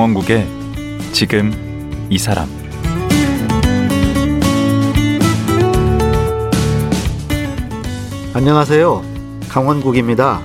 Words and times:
강원국의 0.00 0.46
지금 1.12 1.52
이 2.08 2.16
사람 2.16 2.48
안녕하세요. 8.32 9.02
강원국입니다. 9.50 10.40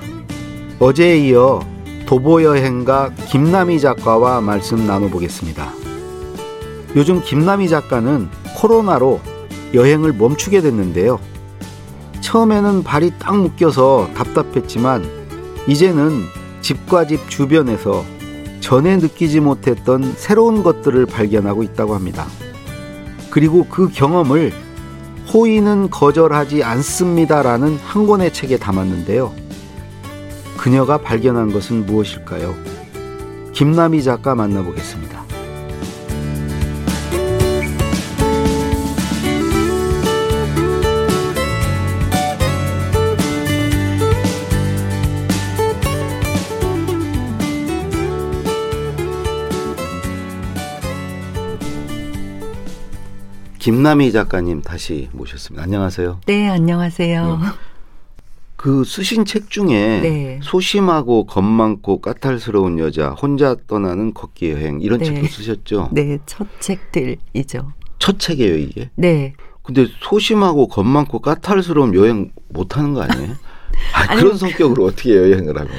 어제에 0.78 1.20
이어 1.20 1.60
도보 2.04 2.42
여행가 2.42 3.14
김남희 3.30 3.80
작가와 3.80 4.42
말씀 4.42 4.86
나눠보겠습니다. 4.86 5.72
요즘 6.94 7.22
김남희 7.22 7.70
작가는 7.70 8.28
코로나로 8.58 9.22
여행을 9.72 10.12
멈추게 10.12 10.60
됐는데요. 10.60 11.18
처음에는 12.20 12.84
발이 12.84 13.12
딱 13.18 13.34
묶여서 13.34 14.10
답답했지만 14.14 15.02
이제는 15.66 16.24
집과 16.60 17.06
집 17.06 17.30
주변에서 17.30 18.15
전에 18.66 18.96
느끼지 18.96 19.38
못했던 19.38 20.02
새로운 20.16 20.64
것들을 20.64 21.06
발견하고 21.06 21.62
있다고 21.62 21.94
합니다. 21.94 22.26
그리고 23.30 23.64
그 23.70 23.88
경험을 23.88 24.52
호의는 25.32 25.88
거절하지 25.88 26.64
않습니다라는 26.64 27.76
한 27.76 28.06
권의 28.08 28.32
책에 28.32 28.56
담았는데요. 28.56 29.32
그녀가 30.56 30.98
발견한 30.98 31.52
것은 31.52 31.86
무엇일까요? 31.86 32.56
김남희 33.52 34.02
작가 34.02 34.34
만나보겠습니다. 34.34 35.25
김남희 53.66 54.12
작가님 54.12 54.62
다시 54.62 55.08
모셨습니다. 55.10 55.64
안녕하세요. 55.64 56.20
네, 56.26 56.48
안녕하세요. 56.48 57.38
네. 57.42 57.46
그 58.54 58.84
쓰신 58.84 59.24
책 59.24 59.50
중에 59.50 60.00
네. 60.02 60.40
소심하고 60.40 61.26
겁 61.26 61.42
많고 61.42 62.00
까탈스러운 62.00 62.78
여자 62.78 63.10
혼자 63.10 63.56
떠나는 63.66 64.14
걷기 64.14 64.52
여행 64.52 64.80
이런 64.80 65.00
네. 65.00 65.06
책도 65.06 65.26
쓰셨죠? 65.26 65.88
네, 65.90 66.16
첫 66.26 66.46
책들이죠. 66.60 67.72
첫 67.98 68.20
책이에요 68.20 68.56
이게? 68.56 68.90
네. 68.94 69.34
근데 69.64 69.88
소심하고 70.00 70.68
겁 70.68 70.86
많고 70.86 71.18
까탈스러운 71.18 71.92
여행 71.96 72.30
못 72.48 72.76
하는 72.76 72.94
거 72.94 73.02
아니에요? 73.02 73.34
아, 73.94 74.14
그런 74.14 74.30
아니, 74.30 74.38
성격으로 74.38 74.84
어떻게 74.84 75.16
여행을 75.16 75.58
하고? 75.58 75.70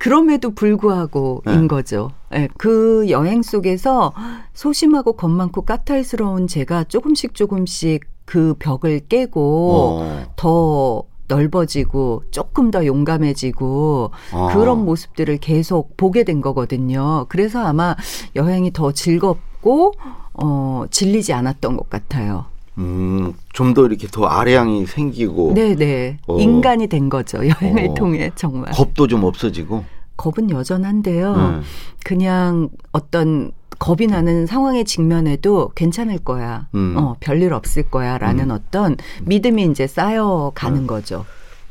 그럼에도 0.00 0.52
불구하고인 0.52 1.42
네. 1.44 1.66
거죠. 1.68 2.10
네, 2.30 2.48
그 2.56 3.06
여행 3.10 3.42
속에서 3.42 4.14
소심하고 4.54 5.12
겁 5.12 5.30
많고 5.30 5.62
까탈스러운 5.62 6.46
제가 6.46 6.84
조금씩 6.84 7.34
조금씩 7.34 8.04
그 8.24 8.54
벽을 8.58 9.00
깨고 9.08 9.98
어. 10.00 10.32
더 10.36 11.04
넓어지고 11.28 12.24
조금 12.30 12.70
더 12.70 12.86
용감해지고 12.86 14.10
어. 14.32 14.48
그런 14.52 14.86
모습들을 14.86 15.36
계속 15.36 15.98
보게 15.98 16.24
된 16.24 16.40
거거든요. 16.40 17.26
그래서 17.28 17.60
아마 17.60 17.94
여행이 18.34 18.72
더 18.72 18.92
즐겁고 18.92 19.92
어 20.32 20.84
질리지 20.90 21.34
않았던 21.34 21.76
것 21.76 21.90
같아요. 21.90 22.46
음, 22.78 23.34
좀 23.52 23.74
더 23.74 23.86
이렇게 23.86 24.06
더 24.06 24.24
아량이 24.26 24.86
생기고. 24.86 25.54
네네. 25.54 25.74
네. 25.76 26.18
어. 26.26 26.38
인간이 26.38 26.86
된 26.86 27.08
거죠. 27.08 27.38
여행을 27.38 27.88
어. 27.90 27.94
통해 27.94 28.30
정말. 28.36 28.72
겁도 28.72 29.06
좀 29.06 29.24
없어지고. 29.24 29.84
겁은 30.16 30.50
여전한데요. 30.50 31.34
음. 31.34 31.62
그냥 32.04 32.68
어떤 32.92 33.52
겁이 33.78 34.06
나는 34.08 34.46
상황에 34.46 34.84
직면해도 34.84 35.72
괜찮을 35.74 36.18
거야. 36.18 36.68
음. 36.74 36.94
어, 36.96 37.16
별일 37.20 37.52
없을 37.54 37.82
거야. 37.84 38.18
라는 38.18 38.50
음. 38.50 38.56
어떤 38.56 38.96
믿음이 39.24 39.64
이제 39.64 39.86
쌓여가는 39.86 40.80
음. 40.82 40.86
거죠. 40.86 41.24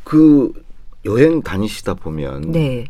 그 0.04 0.52
여행 1.06 1.42
다니시다 1.42 1.94
보면. 1.96 2.52
네. 2.52 2.86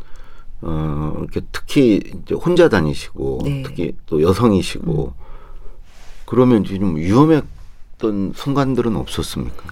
어, 0.62 1.14
이렇게 1.20 1.42
특히 1.52 2.02
이제 2.24 2.34
혼자 2.36 2.70
다니시고. 2.70 3.42
네. 3.44 3.64
특히 3.64 3.94
또 4.06 4.22
여성이시고. 4.22 5.14
음. 5.18 5.24
그러면 6.26 6.64
좀 6.64 6.96
위험 6.96 7.32
했던 8.00 8.32
순간들은 8.36 8.96
없었습니까? 8.96 9.66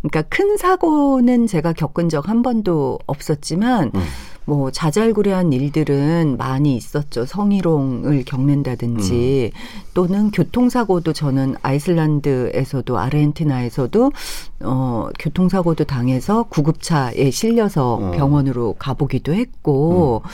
그러니까 0.00 0.22
큰 0.22 0.56
사고는 0.56 1.46
제가 1.46 1.72
겪은 1.72 2.08
적 2.08 2.26
한 2.26 2.42
번도 2.42 2.98
없었지만, 3.06 3.92
음. 3.94 4.02
뭐 4.46 4.70
자잘구레한 4.70 5.52
일들은 5.52 6.36
많이 6.38 6.76
있었죠. 6.76 7.26
성희롱을 7.26 8.24
겪는다든지 8.24 9.50
음. 9.52 9.60
또는 9.92 10.30
교통사고도 10.30 11.12
저는 11.12 11.56
아이슬란드에서도 11.62 12.96
아르헨티나에서도 12.96 14.12
어 14.60 15.08
교통사고도 15.18 15.84
당해서 15.84 16.44
구급차에 16.44 17.30
실려서 17.32 17.94
어. 17.94 18.10
병원으로 18.12 18.76
가보기도 18.78 19.34
했고 19.34 20.22
음. 20.24 20.30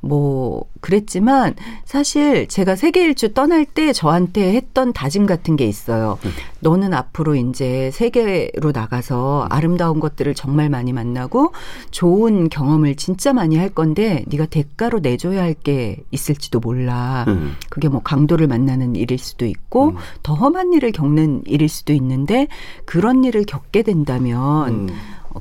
뭐 0.00 0.64
그랬지만 0.80 1.54
사실 1.84 2.46
제가 2.46 2.76
세계 2.76 3.02
일주 3.04 3.34
떠날 3.34 3.64
때 3.64 3.92
저한테 3.92 4.54
했던 4.54 4.92
다짐 4.92 5.26
같은 5.26 5.56
게 5.56 5.66
있어요. 5.66 6.18
음. 6.24 6.30
너는 6.60 6.94
앞으로 6.94 7.34
이제 7.34 7.90
세계로 7.92 8.72
나가서 8.72 9.46
아름다운 9.50 10.00
것들을 10.00 10.34
정말 10.34 10.68
많이 10.70 10.92
만나고 10.92 11.52
좋은 11.90 12.48
경험을 12.48 12.94
진짜 12.96 13.32
많이 13.32 13.56
할 13.56 13.68
건데 13.70 14.24
네가 14.28 14.46
대가로 14.46 15.00
내줘야 15.00 15.42
할 15.42 15.56
게 15.66 15.96
있을지도 16.10 16.60
몰라. 16.60 17.24
음. 17.28 17.56
그게 17.70 17.88
뭐 17.88 18.02
강도를 18.02 18.46
만나는 18.46 18.94
일일 18.94 19.18
수도 19.18 19.46
있고 19.46 19.88
음. 19.88 19.96
더 20.22 20.34
험한 20.34 20.74
일을 20.74 20.92
겪는 20.92 21.42
일일 21.46 21.68
수도 21.68 21.92
있는데 21.92 22.46
그런 22.84 23.24
일을 23.24 23.44
겪게 23.44 23.82
된다면 23.82 24.88
음. 24.88 24.88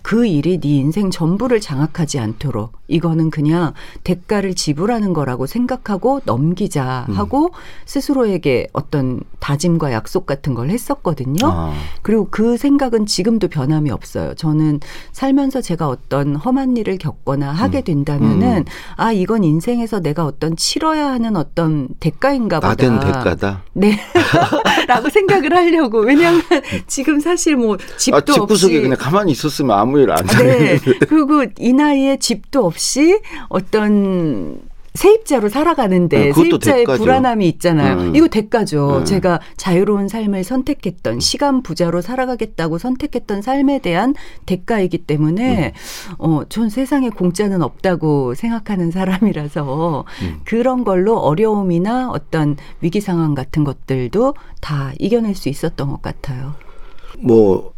그 0.01 0.25
일이 0.25 0.59
네 0.59 0.77
인생 0.77 1.09
전부를 1.11 1.61
장악하지 1.61 2.19
않도록 2.19 2.73
이거는 2.87 3.29
그냥 3.29 3.73
대가를 4.03 4.53
지불하는 4.53 5.13
거라고 5.13 5.47
생각하고 5.47 6.21
넘기자 6.25 7.05
음. 7.09 7.15
하고 7.15 7.51
스스로에게 7.85 8.67
어떤 8.73 9.21
다짐과 9.39 9.91
약속 9.91 10.25
같은 10.25 10.53
걸 10.53 10.69
했었거든요. 10.69 11.47
아. 11.47 11.73
그리고 12.01 12.27
그 12.29 12.57
생각은 12.57 13.05
지금도 13.05 13.47
변함이 13.47 13.91
없어요. 13.91 14.33
저는 14.35 14.79
살면서 15.11 15.61
제가 15.61 15.87
어떤 15.87 16.35
험한 16.35 16.77
일을 16.77 16.97
겪거나 16.97 17.51
하게 17.51 17.79
음. 17.79 17.83
된다면은 17.83 18.57
음. 18.59 18.65
아 18.97 19.11
이건 19.11 19.43
인생에서 19.43 19.99
내가 19.99 20.25
어떤 20.25 20.55
치러야 20.55 21.07
하는 21.09 21.35
어떤 21.35 21.87
대가인가 21.99 22.59
보다. 22.59 22.69
나된 22.69 22.99
대가다. 22.99 23.63
네. 23.73 23.99
라고 24.87 25.09
생각을 25.09 25.53
하려고 25.53 25.99
왜냐하면 25.99 26.41
지금 26.87 27.19
사실 27.19 27.55
뭐 27.55 27.77
집도 27.97 28.17
아, 28.17 28.21
집구석에 28.21 28.81
그냥 28.81 28.97
가만히 28.97 29.31
있었으면 29.31 29.77
아무 29.85 29.99
일안 29.99 30.17
해. 30.29 30.77
네. 30.77 30.79
그리고 31.07 31.45
이 31.59 31.73
나이에 31.73 32.17
집도 32.17 32.65
없이 32.65 33.19
어떤 33.49 34.59
세입자로 34.95 35.49
살아가는데 35.49 36.17
네, 36.17 36.33
세입자의 36.33 36.85
대가죠. 36.85 37.03
불안함이 37.03 37.47
있잖아요. 37.49 37.97
음. 37.97 38.15
이거 38.15 38.27
대가죠. 38.27 38.99
음. 38.99 39.05
제가 39.05 39.41
자유로운 39.57 40.07
삶을 40.07 40.43
선택했던 40.43 41.19
시간 41.19 41.61
부자로 41.61 42.01
살아가겠다고 42.01 42.77
선택했던 42.77 43.41
삶에 43.41 43.79
대한 43.79 44.15
대가이기 44.45 44.99
때문에 44.99 45.73
음. 45.75 46.15
어, 46.17 46.41
전 46.47 46.69
세상에 46.69 47.09
공짜는 47.09 47.61
없다고 47.61 48.35
생각하는 48.35 48.91
사람이라서 48.91 50.05
음. 50.21 50.39
그런 50.45 50.85
걸로 50.85 51.17
어려움이나 51.17 52.09
어떤 52.09 52.55
위기 52.79 53.01
상황 53.01 53.35
같은 53.35 53.65
것들도 53.65 54.33
다 54.61 54.93
이겨낼 54.97 55.35
수 55.35 55.49
있었던 55.49 55.89
것 55.89 56.01
같아요. 56.01 56.53
뭐 57.19 57.74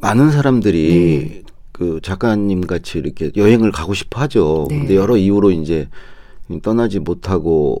많은 0.00 0.30
사람들이 0.30 1.42
네. 1.44 1.52
그 1.72 2.00
작가님 2.02 2.66
같이 2.66 2.98
이렇게 2.98 3.30
여행을 3.36 3.72
가고 3.72 3.94
싶어 3.94 4.20
하죠. 4.22 4.66
네. 4.68 4.78
근데 4.78 4.96
여러 4.96 5.16
이유로 5.16 5.50
이제 5.50 5.88
떠나지 6.62 6.98
못하고 6.98 7.80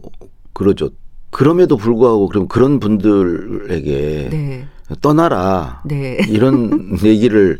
그러죠. 0.52 0.90
그럼에도 1.30 1.76
불구하고 1.76 2.28
그럼 2.28 2.48
그런 2.48 2.80
분들에게 2.80 4.28
네. 4.30 4.66
떠나라 5.00 5.82
네. 5.84 6.18
이런 6.28 6.96
얘기를 7.04 7.58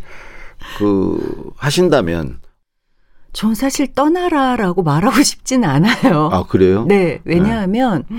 그 0.78 1.52
하신다면 1.56 2.38
전 3.32 3.54
사실 3.54 3.92
떠나라라고 3.94 4.82
말하고 4.82 5.22
싶진 5.22 5.64
않아요. 5.64 6.30
아 6.32 6.44
그래요? 6.44 6.84
네, 6.86 7.20
왜냐하면. 7.24 8.04
네. 8.10 8.16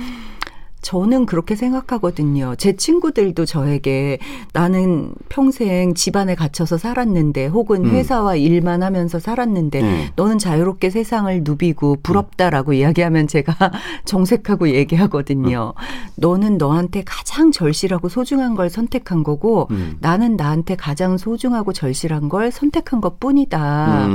저는 0.81 1.25
그렇게 1.25 1.55
생각하거든요. 1.55 2.55
제 2.57 2.75
친구들도 2.75 3.45
저에게 3.45 4.17
나는 4.53 5.13
평생 5.29 5.93
집안에 5.93 6.35
갇혀서 6.35 6.77
살았는데 6.77 7.47
혹은 7.47 7.85
음. 7.85 7.91
회사와 7.91 8.35
일만 8.35 8.81
하면서 8.83 9.19
살았는데 9.19 9.81
음. 9.81 10.07
너는 10.15 10.39
자유롭게 10.39 10.89
세상을 10.89 11.41
누비고 11.43 11.97
부럽다라고 12.01 12.71
음. 12.71 12.75
이야기하면 12.75 13.27
제가 13.27 13.53
정색하고 14.05 14.69
얘기하거든요. 14.69 15.73
음. 15.77 16.09
너는 16.15 16.57
너한테 16.57 17.03
가장 17.05 17.51
절실하고 17.51 18.09
소중한 18.09 18.55
걸 18.55 18.69
선택한 18.69 19.23
거고 19.23 19.67
음. 19.71 19.97
나는 19.99 20.35
나한테 20.35 20.75
가장 20.75 21.17
소중하고 21.17 21.73
절실한 21.73 22.29
걸 22.29 22.51
선택한 22.51 23.01
것 23.01 23.19
뿐이다. 23.19 24.07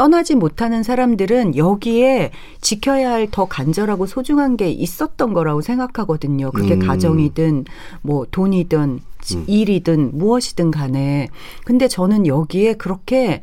음. 0.00 0.10
떠나지 0.10 0.34
못하는 0.34 0.82
사람들은 0.82 1.56
여기에 1.56 2.30
지켜야 2.60 3.10
할 3.12 3.30
더 3.30 3.44
간절하고 3.44 4.06
소중한 4.06 4.56
게 4.56 4.70
있었던 4.70 5.32
거라고 5.32 5.60
생각하거든요. 5.60 6.50
그게 6.52 6.74
음. 6.74 6.80
가정이든 6.80 7.64
뭐 8.02 8.26
돈이든 8.30 9.00
음. 9.36 9.44
일이든 9.46 10.18
무엇이든 10.18 10.70
간에. 10.70 11.28
근데 11.64 11.86
저는 11.86 12.26
여기에 12.26 12.74
그렇게 12.74 13.40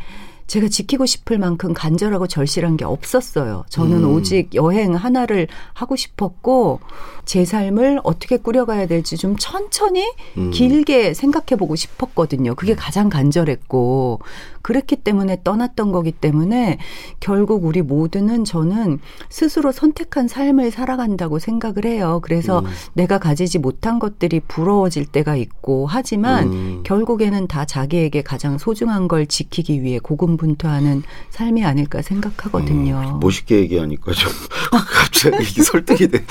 제가 0.48 0.70
지키고 0.70 1.06
싶을 1.06 1.38
만큼 1.38 1.74
간절하고 1.74 2.26
절실한 2.28 2.78
게 2.78 2.86
없었어요. 2.86 3.66
저는 3.70 4.06
음. 4.06 4.14
오직 4.14 4.56
여행 4.56 4.96
하나를 4.96 5.48
하고 5.74 5.98
싶었고 5.98 6.80
제 7.26 7.44
삶을 7.44 8.00
어떻게 8.04 8.38
꾸려가야 8.38 8.88
될지 8.88 9.18
좀 9.18 9.36
천천히 9.38 10.06
음. 10.38 10.52
길게 10.52 11.14
생각해 11.14 11.58
보고 11.58 11.76
싶었거든요. 11.76 12.56
그게 12.56 12.74
음. 12.74 12.78
가장 12.80 13.10
간절했고 13.10 14.22
그랬기 14.68 14.98
때문에 14.98 15.38
떠났던 15.46 15.94
거기 15.94 16.12
때문에 16.12 16.78
결국 17.22 17.64
우리 17.64 17.82
모두는 17.82 18.44
저는 18.44 19.00
스스로 19.30 19.72
선택한 19.72 20.28
삶을 20.28 20.72
살아간다고 20.72 21.40
생각을 21.40 21.86
해요. 21.86 22.20
그래서 22.22 22.60
음. 22.60 22.66
내가 22.92 23.18
가지지 23.18 23.60
못한 23.60 23.98
것들이 23.98 24.42
부러워질 24.42 25.06
때가 25.06 25.38
있고 25.38 25.88
하지만 25.88 26.52
음. 26.52 26.84
결국에는 26.84 27.48
다 27.48 27.64
자기에게 27.64 28.24
가장 28.24 28.58
소중한 28.58 29.08
걸 29.08 29.26
지키기 29.26 29.84
위해 29.84 30.00
고군분투하는 30.00 31.04
삶이 31.30 31.64
아닐까 31.64 32.02
생각하거든요. 32.02 33.14
음, 33.14 33.20
멋있게 33.22 33.60
얘기하니까 33.60 34.12
좀 34.12 34.30
갑자기 34.92 35.46
설득이 35.64 36.10
돼. 36.10 36.26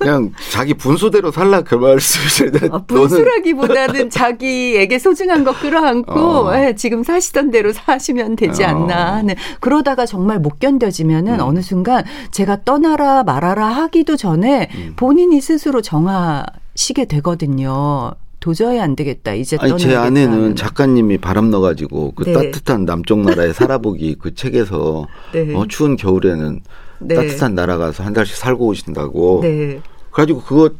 그냥 0.00 0.32
자기 0.50 0.72
분수대로 0.72 1.30
살라 1.30 1.60
그 1.60 1.74
말씀이세요. 1.74 2.72
아, 2.72 2.78
분수라기보다는 2.78 4.08
자기에게 4.08 4.98
소중한 4.98 5.44
거 5.44 5.52
끌어안고 5.52 6.12
어. 6.12 6.52
네, 6.52 6.74
지금 6.74 7.04
사시던 7.04 7.50
대로 7.50 7.72
사시면 7.72 8.36
되지 8.36 8.64
않나 8.64 8.94
어. 8.94 9.14
하는 9.16 9.34
그러다가 9.60 10.06
정말 10.06 10.38
못 10.38 10.58
견뎌지면은 10.58 11.34
음. 11.34 11.40
어느 11.40 11.60
순간 11.60 12.04
제가 12.30 12.64
떠나라 12.64 13.22
말아라 13.24 13.68
하기도 13.68 14.16
전에 14.16 14.70
음. 14.74 14.92
본인이 14.96 15.40
스스로 15.42 15.82
정하시게 15.82 17.04
되거든요. 17.04 18.12
도저히 18.40 18.80
안 18.80 18.96
되겠다. 18.96 19.34
이제 19.34 19.58
아니 19.60 19.76
제 19.76 19.94
아내는 19.94 20.56
작가님이 20.56 21.18
바람 21.18 21.50
넣어가지고 21.50 22.14
그 22.16 22.24
네. 22.24 22.32
따뜻한 22.32 22.86
남쪽 22.86 23.20
나라에 23.20 23.52
살아보기 23.52 24.16
그 24.18 24.34
책에서 24.34 25.06
네. 25.32 25.54
어, 25.54 25.66
추운 25.68 25.96
겨울에는 25.96 26.62
네. 27.00 27.14
따뜻한 27.14 27.54
나라 27.54 27.76
가서 27.78 28.02
한 28.04 28.12
달씩 28.12 28.36
살고 28.36 28.66
오신다고. 28.66 29.40
네. 29.42 29.80
그래가지고 30.10 30.42
그거 30.42 30.70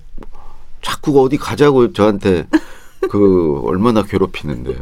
자꾸 0.83 1.21
어디 1.23 1.37
가자고 1.37 1.93
저한테 1.93 2.47
그 3.11 3.61
얼마나 3.65 4.03
괴롭히는데요. 4.03 4.77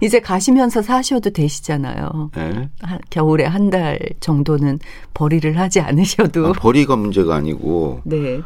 이제 0.00 0.20
가시면서 0.20 0.80
사셔도 0.82 1.30
되시잖아요. 1.30 2.30
네? 2.34 2.68
겨울에 3.10 3.44
한 3.44 3.68
달 3.70 3.98
정도는 4.20 4.78
벌이를 5.12 5.58
하지 5.58 5.80
않으셔도. 5.80 6.46
아, 6.46 6.52
벌이가 6.52 6.96
문제가 6.96 7.34
아니고. 7.36 8.00
네. 8.04 8.40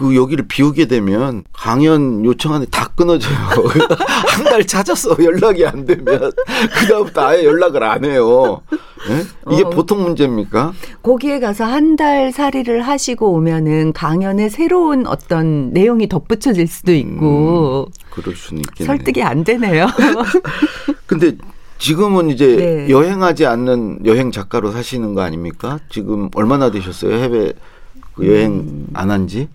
그 0.00 0.16
여기를 0.16 0.46
비우게 0.48 0.86
되면 0.86 1.44
강연 1.52 2.24
요청하는 2.24 2.66
다 2.70 2.88
끊어져요. 2.96 3.36
한 4.26 4.44
달 4.44 4.64
찾았어 4.66 5.14
연락이 5.22 5.66
안 5.66 5.84
되면 5.84 6.04
그 6.74 6.86
다음부터 6.88 7.20
아예 7.20 7.44
연락을 7.44 7.82
안 7.84 8.02
해요. 8.06 8.62
네? 9.06 9.22
이게 9.52 9.62
어, 9.62 9.68
보통 9.70 10.02
문제입니까? 10.02 10.72
거기에 11.02 11.38
가서 11.38 11.64
한 11.64 11.96
달 11.96 12.32
살이를 12.32 12.80
하시고 12.80 13.30
오면은 13.34 13.92
강연에 13.92 14.48
새로운 14.48 15.06
어떤 15.06 15.70
내용이 15.74 16.08
덧붙여질 16.08 16.66
수도 16.66 16.94
있고. 16.94 17.88
음, 17.88 17.92
그럴 18.10 18.34
수는 18.34 18.62
있겠네. 18.62 18.86
설득이 18.86 19.22
안 19.22 19.44
되네요. 19.44 19.86
근데 21.06 21.36
지금은 21.76 22.30
이제 22.30 22.56
네. 22.56 22.88
여행하지 22.88 23.44
않는 23.44 24.06
여행 24.06 24.30
작가로 24.30 24.70
사시는 24.72 25.12
거 25.14 25.20
아닙니까? 25.20 25.78
지금 25.90 26.30
얼마나 26.34 26.70
되셨어요? 26.70 27.14
해외 27.16 27.52
그 28.14 28.26
여행 28.26 28.52
음. 28.52 28.86
안한 28.94 29.28
지? 29.28 29.48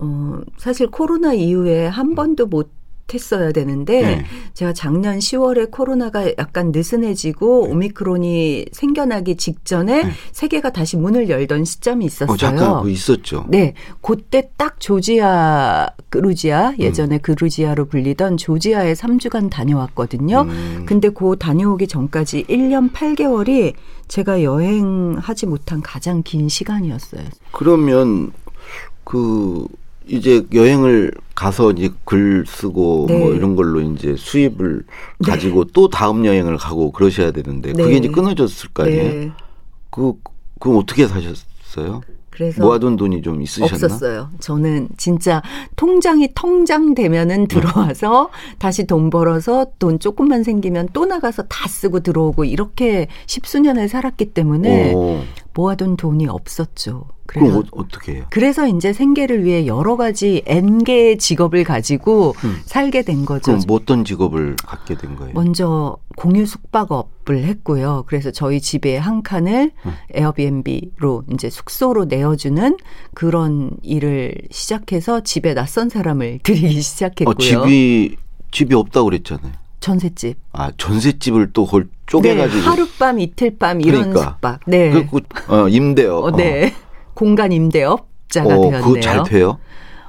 어, 0.00 0.40
사실 0.56 0.86
코로나 0.88 1.34
이후에 1.34 1.86
한 1.86 2.14
번도 2.14 2.46
못 2.46 2.70
했어야 3.12 3.52
되는데 3.52 4.02
네. 4.02 4.24
제가 4.54 4.72
작년 4.72 5.18
10월에 5.18 5.70
코로나가 5.70 6.26
약간 6.38 6.70
느슨해지고 6.72 7.66
네. 7.66 7.72
오미크론이 7.72 8.66
생겨나기 8.72 9.36
직전에 9.36 10.04
네. 10.04 10.10
세계가 10.32 10.70
다시 10.70 10.96
문을 10.96 11.28
열던 11.28 11.64
시점이 11.64 12.04
있었어요. 12.04 12.32
어, 12.32 12.36
잠깐 12.36 12.82
그 12.82 12.90
있었죠. 12.90 13.46
네, 13.48 13.74
그때 14.00 14.50
딱 14.56 14.78
조지아 14.78 15.88
그루지아 16.08 16.74
예전에 16.78 17.16
음. 17.16 17.20
그루지아로 17.20 17.86
불리던 17.86 18.36
조지아에 18.36 18.94
3주간 18.94 19.50
다녀왔거든요. 19.50 20.42
음. 20.42 20.84
근데 20.86 21.08
그 21.08 21.36
다녀오기 21.38 21.88
전까지 21.88 22.44
1년 22.44 22.92
8개월이 22.92 23.74
제가 24.08 24.42
여행하지 24.42 25.46
못한 25.46 25.82
가장 25.82 26.22
긴 26.22 26.48
시간이었어요. 26.48 27.24
그러면 27.52 28.32
그 29.04 29.66
이제 30.10 30.44
여행을 30.52 31.12
가서 31.34 31.70
이제 31.70 31.90
글 32.04 32.44
쓰고 32.46 33.06
뭐 33.06 33.06
네. 33.06 33.18
뭐 33.18 33.32
이런 33.32 33.56
걸로 33.56 33.80
이제 33.80 34.16
수입을 34.16 34.82
네. 35.18 35.30
가지고 35.30 35.64
또 35.64 35.88
다음 35.88 36.26
여행을 36.26 36.56
가고 36.56 36.90
그러셔야 36.90 37.30
되는데 37.30 37.72
그게 37.72 37.90
네. 37.90 37.96
이제 37.96 38.08
끊어졌을 38.08 38.70
거 38.70 38.82
아니에요? 38.82 39.14
네. 39.14 39.30
그, 39.90 40.14
그럼 40.58 40.78
어떻게 40.78 41.06
사셨어요? 41.06 42.02
그래서 42.30 42.62
모아둔 42.62 42.96
돈이 42.96 43.22
좀 43.22 43.42
있으셨나? 43.42 43.74
없었어요. 43.74 44.30
저는 44.40 44.88
진짜 44.96 45.42
통장이 45.76 46.30
통장 46.34 46.94
되면은 46.94 47.48
들어와서 47.48 48.24
음. 48.24 48.56
다시 48.58 48.86
돈 48.86 49.10
벌어서 49.10 49.66
돈 49.78 49.98
조금만 49.98 50.42
생기면 50.42 50.88
또 50.92 51.04
나가서 51.04 51.42
다 51.44 51.68
쓰고 51.68 52.00
들어오고 52.00 52.44
이렇게 52.44 53.08
십수년을 53.26 53.88
살았기 53.88 54.32
때문에 54.32 54.94
오. 54.94 55.20
모아둔 55.54 55.96
돈이 55.96 56.26
없었죠. 56.26 57.06
그래서 57.26 57.62
어, 57.72 57.86
떻게 57.86 58.14
해요? 58.14 58.24
그래서 58.30 58.66
이제 58.66 58.92
생계를 58.92 59.44
위해 59.44 59.64
여러 59.64 59.96
가지 59.96 60.42
N 60.46 60.82
개의 60.82 61.16
직업을 61.16 61.62
가지고 61.62 62.34
음. 62.42 62.56
살게 62.64 63.02
된 63.02 63.24
거죠. 63.24 63.52
그럼 63.52 63.60
뭐 63.68 63.76
어떤 63.76 64.04
직업을 64.04 64.56
갖게 64.56 64.96
된 64.96 65.14
거예요? 65.14 65.32
먼저 65.34 65.96
공유 66.16 66.44
숙박업을 66.44 67.44
했고요. 67.44 68.02
그래서 68.08 68.32
저희 68.32 68.60
집에 68.60 68.96
한 68.96 69.22
칸을 69.22 69.70
음. 69.86 69.92
에어비앤비로 70.12 71.24
이제 71.32 71.48
숙소로 71.48 72.06
내어주는 72.06 72.76
그런 73.14 73.70
일을 73.82 74.34
시작해서 74.50 75.20
집에 75.20 75.54
낯선 75.54 75.88
사람을 75.88 76.40
들이기 76.42 76.80
시작했고요. 76.80 77.32
어, 77.32 77.38
집이 77.38 78.16
집이 78.50 78.74
없다고 78.74 79.04
그랬잖아요. 79.04 79.52
전셋집. 79.78 80.36
아 80.52 80.72
전셋집을 80.76 81.52
또 81.52 81.64
그걸 81.64 81.88
쪼개가지고 82.10 82.60
네, 82.60 82.66
하룻밤 82.66 83.20
이틀밤 83.20 83.80
이런 83.80 84.10
그러니까. 84.10 84.32
숙박. 84.32 84.60
네. 84.66 84.90
그, 84.90 85.06
그 85.06 85.54
어, 85.54 85.68
임대업. 85.68 86.24
어, 86.24 86.36
네. 86.36 86.66
어. 86.66 86.70
공간 87.14 87.52
임대업자가 87.52 88.56
어, 88.56 88.70
되었네요. 88.70 88.82
그잘 88.82 89.22
돼요? 89.24 89.58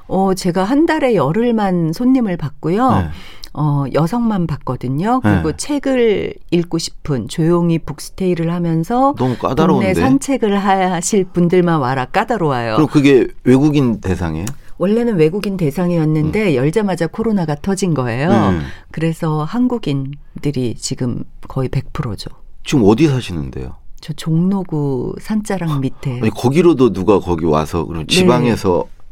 어, 0.08 0.34
제가 0.34 0.64
한 0.64 0.84
달에 0.86 1.14
열흘만 1.14 1.92
손님을 1.92 2.36
받고요. 2.36 2.90
네. 2.90 3.08
어, 3.54 3.84
여성만 3.92 4.46
받거든요. 4.46 5.20
그리고 5.22 5.50
네. 5.50 5.56
책을 5.56 6.34
읽고 6.50 6.78
싶은 6.78 7.28
조용히 7.28 7.78
북스테이를 7.78 8.52
하면서 8.52 9.14
너무 9.16 9.36
까다로운데. 9.36 9.94
산책을 9.94 10.58
하실 10.58 11.24
분들만 11.24 11.78
와라 11.78 12.06
까다로워요. 12.06 12.76
그럼 12.76 12.88
그게 12.88 13.28
외국인 13.44 14.00
대상이에요? 14.00 14.46
원래는 14.78 15.16
외국인 15.16 15.56
대상이었는데 15.56 16.50
음. 16.50 16.54
열자마자 16.54 17.06
코로나가 17.06 17.54
터진 17.54 17.94
거예요. 17.94 18.30
음. 18.30 18.62
그래서 18.90 19.44
한국인들이 19.44 20.74
지금 20.76 21.24
거의 21.48 21.68
100%죠. 21.68 22.30
지금 22.64 22.84
어디 22.86 23.08
사시는데요? 23.08 23.76
저 24.00 24.12
종로구 24.14 25.14
산자랑 25.20 25.80
밑에. 25.80 26.20
아니, 26.20 26.30
거기로도 26.30 26.92
누가 26.92 27.20
거기 27.20 27.44
와서 27.44 27.84
그럼 27.84 28.06
네. 28.06 28.14
지방에서 28.14 28.84
네. 28.86 29.02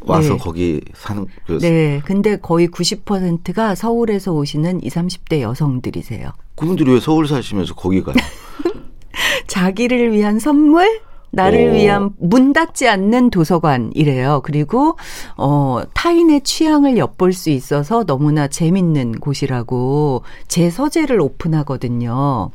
와서 0.00 0.34
네. 0.34 0.38
거기 0.38 0.80
사는 0.94 1.26
그 1.46 1.58
네. 1.58 2.00
근데 2.04 2.36
거의 2.36 2.68
90%가 2.68 3.74
서울에서 3.74 4.32
오시는 4.32 4.82
20, 4.82 4.94
30대 4.94 5.40
여성들이세요. 5.40 6.30
그분들이 6.56 6.92
왜 6.92 7.00
서울 7.00 7.26
사시면서 7.26 7.74
거기 7.74 8.02
가요? 8.02 8.14
자기를 9.48 10.12
위한 10.12 10.38
선물? 10.38 11.00
나를 11.30 11.68
오. 11.68 11.72
위한 11.74 12.10
문 12.18 12.52
닫지 12.52 12.88
않는 12.88 13.30
도서관이래요. 13.30 14.40
그리고 14.44 14.96
어 15.36 15.80
타인의 15.94 16.40
취향을 16.42 16.96
엿볼 16.96 17.32
수 17.32 17.50
있어서 17.50 18.04
너무나 18.04 18.48
재밌는 18.48 19.12
곳이라고 19.20 20.22
제 20.48 20.70
서재를 20.70 21.20
오픈하거든요. 21.20 22.50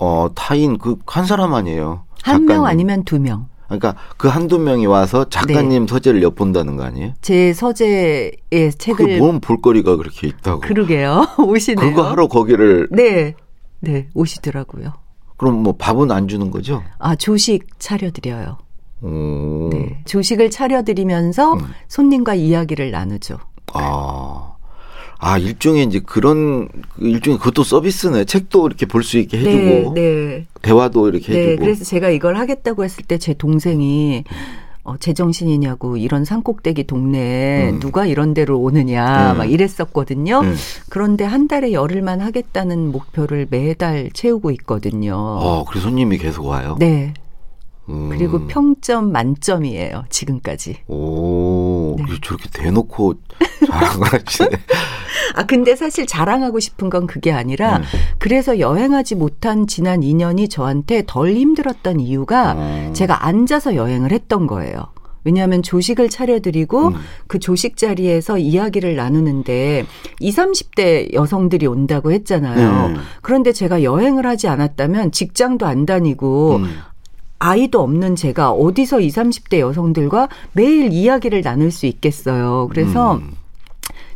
어, 0.00 0.28
타인 0.34 0.78
그 0.78 0.96
한 1.06 1.24
사람 1.26 1.54
아니에요. 1.54 2.04
한 2.22 2.44
명 2.46 2.66
아니면 2.66 3.04
두 3.04 3.18
명. 3.18 3.48
그러니까 3.66 3.96
그 4.16 4.28
한두 4.28 4.58
명이 4.58 4.86
와서 4.86 5.28
작가님 5.28 5.86
네. 5.86 5.90
서재를 5.92 6.22
엿본다는 6.22 6.76
거 6.76 6.84
아니에요? 6.84 7.12
제 7.20 7.52
서재의 7.52 8.32
책을 8.78 9.18
뭔 9.18 9.40
볼거리가 9.40 9.96
그렇게 9.96 10.26
있다고. 10.28 10.60
그러게요. 10.60 11.26
오시네요. 11.38 11.90
그거 11.90 12.02
하러 12.08 12.28
거기를 12.28 12.88
네. 12.90 13.34
네, 13.80 14.08
오시더라고요. 14.14 14.92
그럼 15.38 15.62
뭐 15.62 15.74
밥은 15.78 16.10
안 16.10 16.28
주는 16.28 16.50
거죠? 16.50 16.82
아, 16.98 17.16
조식 17.16 17.78
차려 17.78 18.10
드려요. 18.10 18.58
네. 19.00 20.02
조식을 20.04 20.50
차려 20.50 20.82
드리면서 20.82 21.54
음. 21.54 21.60
손님과 21.88 22.34
이야기를 22.34 22.90
나누죠. 22.90 23.38
아. 23.72 24.52
아 25.20 25.36
일종의 25.38 25.84
이제 25.84 26.00
그런 26.00 26.68
그 26.68 27.06
일종의 27.08 27.38
그것도 27.38 27.64
서비스네. 27.64 28.24
책도 28.24 28.66
이렇게 28.68 28.86
볼 28.86 29.02
수 29.02 29.18
있게 29.18 29.38
해주고 29.38 29.94
네, 29.94 30.00
네. 30.00 30.46
대화도 30.62 31.08
이렇게 31.08 31.32
네, 31.32 31.40
해주고. 31.40 31.64
그래서 31.64 31.84
제가 31.84 32.10
이걸 32.10 32.36
하겠다고 32.36 32.84
했을 32.84 33.04
때 33.04 33.18
제 33.18 33.34
동생이 33.34 34.22
어, 34.88 34.96
제정신이냐고 34.96 35.98
이런 35.98 36.24
산꼭대기 36.24 36.84
동네에 36.84 37.70
음. 37.70 37.78
누가 37.78 38.06
이런 38.06 38.32
데로 38.32 38.58
오느냐 38.58 39.32
음. 39.32 39.38
막 39.38 39.44
이랬었거든요. 39.44 40.40
음. 40.40 40.56
그런데 40.88 41.24
한 41.24 41.46
달에 41.46 41.72
열흘만 41.72 42.20
하겠다는 42.20 42.90
목표를 42.90 43.46
매달 43.50 44.08
채우고 44.14 44.50
있거든요. 44.52 45.14
어, 45.14 45.64
그래 45.68 45.80
손님이 45.80 46.16
계속 46.16 46.46
와요. 46.46 46.76
네. 46.78 47.12
음. 47.88 48.08
그리고 48.10 48.46
평점 48.46 49.12
만점이에요. 49.12 50.04
지금까지. 50.10 50.76
오, 50.88 51.96
네. 51.98 52.04
저렇게 52.22 52.48
대놓고 52.52 53.14
같지. 54.10 54.44
아 55.34 55.46
근데 55.46 55.76
사실 55.76 56.06
자랑하고 56.06 56.60
싶은 56.60 56.90
건 56.90 57.06
그게 57.06 57.32
아니라 57.32 57.78
음. 57.78 57.82
그래서 58.18 58.58
여행하지 58.58 59.14
못한 59.14 59.66
지난 59.66 60.00
2년이 60.00 60.50
저한테 60.50 61.04
덜 61.06 61.34
힘들었던 61.34 62.00
이유가 62.00 62.54
어. 62.56 62.90
제가 62.94 63.26
앉아서 63.26 63.74
여행을 63.74 64.12
했던 64.12 64.46
거예요. 64.46 64.92
왜냐하면 65.24 65.62
조식을 65.62 66.08
차려드리고 66.08 66.88
음. 66.88 66.94
그 67.26 67.38
조식 67.38 67.76
자리에서 67.76 68.38
이야기를 68.38 68.96
나누는데 68.96 69.84
20, 70.20 70.38
30대 70.38 71.12
여성들이 71.12 71.66
온다고 71.66 72.12
했잖아요. 72.12 72.86
음. 72.86 72.96
그런데 73.20 73.52
제가 73.52 73.82
여행을 73.82 74.26
하지 74.26 74.48
않았다면 74.48 75.12
직장도 75.12 75.66
안 75.66 75.84
다니고 75.84 76.56
음. 76.56 76.70
아이도 77.38 77.80
없는 77.80 78.16
제가 78.16 78.50
어디서 78.50 79.00
20, 79.00 79.22
30대 79.22 79.60
여성들과 79.60 80.28
매일 80.52 80.92
이야기를 80.92 81.42
나눌 81.42 81.70
수 81.70 81.86
있겠어요. 81.86 82.68
그래서 82.70 83.16
음. 83.16 83.32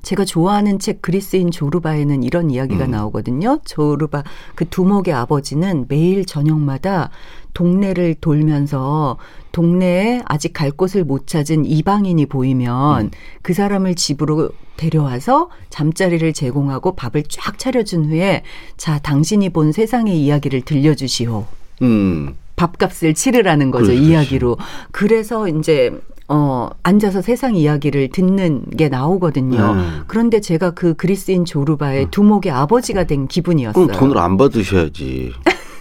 제가 0.03 0.25
좋아하는 0.25 0.81
책 0.81 1.01
그리스인 1.01 1.53
조르바에는 1.53 2.25
이런 2.25 2.51
이야기가 2.51 2.87
음. 2.87 2.91
나오거든요. 2.91 3.61
조르바 3.65 4.25
그 4.57 4.69
두목의 4.69 5.15
아버지는 5.15 5.87
매일 5.89 6.25
저녁마다 6.25 7.11
동네를 7.55 8.17
돌면서 8.21 9.19
동네에 9.53 10.23
아직 10.25 10.53
갈 10.53 10.71
곳을 10.71 11.05
못 11.05 11.27
찾은 11.27 11.67
이방인이 11.67 12.27
보이면 12.27 13.07
음. 13.07 13.11
그 13.43 13.55
사람을 13.55 13.95
집으로 13.95 14.51
데려와서 14.77 15.51
잠자리를 15.71 16.33
제공하고 16.33 16.97
밥을 16.97 17.25
쫙 17.29 17.59
차려준 17.59 18.07
후에 18.07 18.43
자 18.77 18.99
당신이 18.99 19.51
본 19.51 19.71
세상의 19.71 20.21
이야기를 20.21 20.63
들려주시오. 20.63 21.47
음. 21.83 22.35
밥값을 22.63 23.15
치르라는 23.15 23.71
거죠 23.71 23.87
그렇지, 23.87 24.03
이야기로. 24.03 24.57
그래서 24.93 25.49
이제 25.49 25.91
어 26.29 26.69
앉아서 26.83 27.21
세상 27.21 27.57
이야기를 27.57 28.11
듣는 28.11 28.65
게 28.77 28.89
나오거든요. 28.89 29.59
음. 29.59 30.03
그런데 30.07 30.41
제가 30.41 30.71
그 30.71 30.95
그리스인 30.95 31.45
조르바의 31.45 32.11
두목의 32.11 32.53
아버지가 32.53 33.05
된 33.05 33.27
기분이었어요. 33.27 33.87
그럼 33.87 33.99
돈을 33.99 34.19
안 34.19 34.37
받으셔야지. 34.37 35.33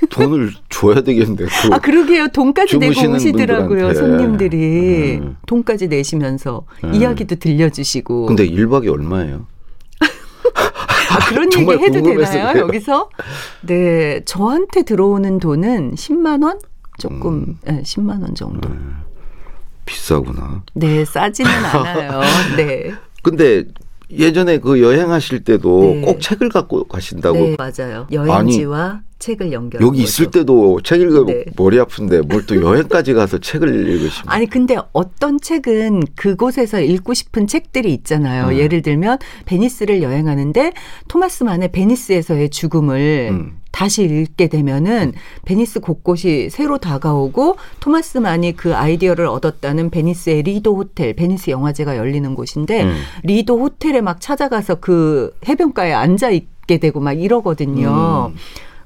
돈을 0.10 0.52
줘야 0.70 1.02
되겠는데. 1.02 1.46
그아 1.46 1.78
그러게요. 1.78 2.30
돈까지 2.30 2.80
내고 2.80 3.12
오시더라고요. 3.14 3.68
분들한테. 3.68 4.00
손님들이 4.00 5.20
음. 5.22 5.38
돈까지 5.46 5.88
내시면서 5.88 6.66
음. 6.84 6.94
이야기도 6.96 7.36
들려주시고. 7.36 8.26
근데 8.26 8.50
1박이 8.50 8.92
얼마예요? 8.92 9.46
아, 11.12 11.20
그런 11.30 11.50
얘기 11.54 11.72
해도 11.84 12.02
되나요? 12.02 12.52
그래요. 12.54 12.66
여기서? 12.68 13.10
네, 13.62 14.22
저한테 14.26 14.84
들어오는 14.84 15.40
돈은 15.40 15.96
10만 15.96 16.44
원 16.44 16.60
조금 17.02 17.34
음. 17.34 17.58
네, 17.64 17.82
10만 17.82 18.22
원 18.22 18.36
정도. 18.36 18.70
비싸구나. 19.86 20.64
네, 20.74 21.04
싸지는 21.04 21.50
않아요. 21.66 22.22
네. 22.56 22.94
근데 23.24 23.64
예전에 24.10 24.58
그 24.60 24.82
여행하실 24.82 25.44
때도 25.44 25.82
네. 25.82 26.02
꼭 26.02 26.22
책을 26.22 26.50
갖고 26.50 26.84
가신다고 26.86 27.38
네, 27.38 27.56
맞아요. 27.58 28.08
여행지와 28.12 29.02
책을 29.22 29.54
연결. 29.54 29.82
여기 29.82 30.02
있을 30.04 30.30
때도 30.32 30.82
책 30.82 31.00
읽으면 31.02 31.26
네. 31.28 31.46
머리 31.56 31.80
아픈데 31.80 32.22
뭘 32.24 32.42
또 32.48 32.60
여행까지 32.62 33.14
가서 33.14 33.38
책을 33.40 33.70
읽으시면 33.88 34.26
아니 34.28 34.48
근데 34.48 34.76
어떤 34.92 35.40
책은 35.40 36.02
그곳에서 36.16 36.82
읽고 36.82 37.14
싶은 37.14 37.48
책들이 37.48 37.94
있잖아요. 37.94 38.48
음. 38.48 38.58
예를 38.58 38.82
들면 38.82 39.20
베니스를 39.46 40.02
여행하는데 40.02 40.74
토마스 41.08 41.44
만의 41.46 41.72
베니스에서의 41.72 42.50
죽음을 42.50 43.30
음. 43.32 43.58
다시 43.72 44.04
읽게 44.04 44.48
되면은 44.50 45.14
베니스 45.46 45.80
곳곳이 45.80 46.50
새로 46.52 46.78
다가오고 46.78 47.56
토마스 47.80 48.18
만이 48.18 48.56
그 48.58 48.76
아이디어를 48.76 49.28
얻었다는 49.28 49.92
베니스의 49.92 50.44
리도 50.44 50.76
호텔, 50.76 51.14
베니스 51.14 51.52
영화제가 51.52 51.96
열리는 51.96 52.36
곳인데 52.36 52.84
음. 52.84 52.96
리도 53.24 53.60
호텔에 53.60 54.02
막 54.02 54.20
찾아가서 54.20 54.76
그 54.82 55.34
해변가에 55.48 55.94
앉아 55.94 56.32
있게 56.32 56.80
되고 56.80 57.00
막 57.00 57.14
이러거든요. 57.14 58.32
음. 58.34 58.38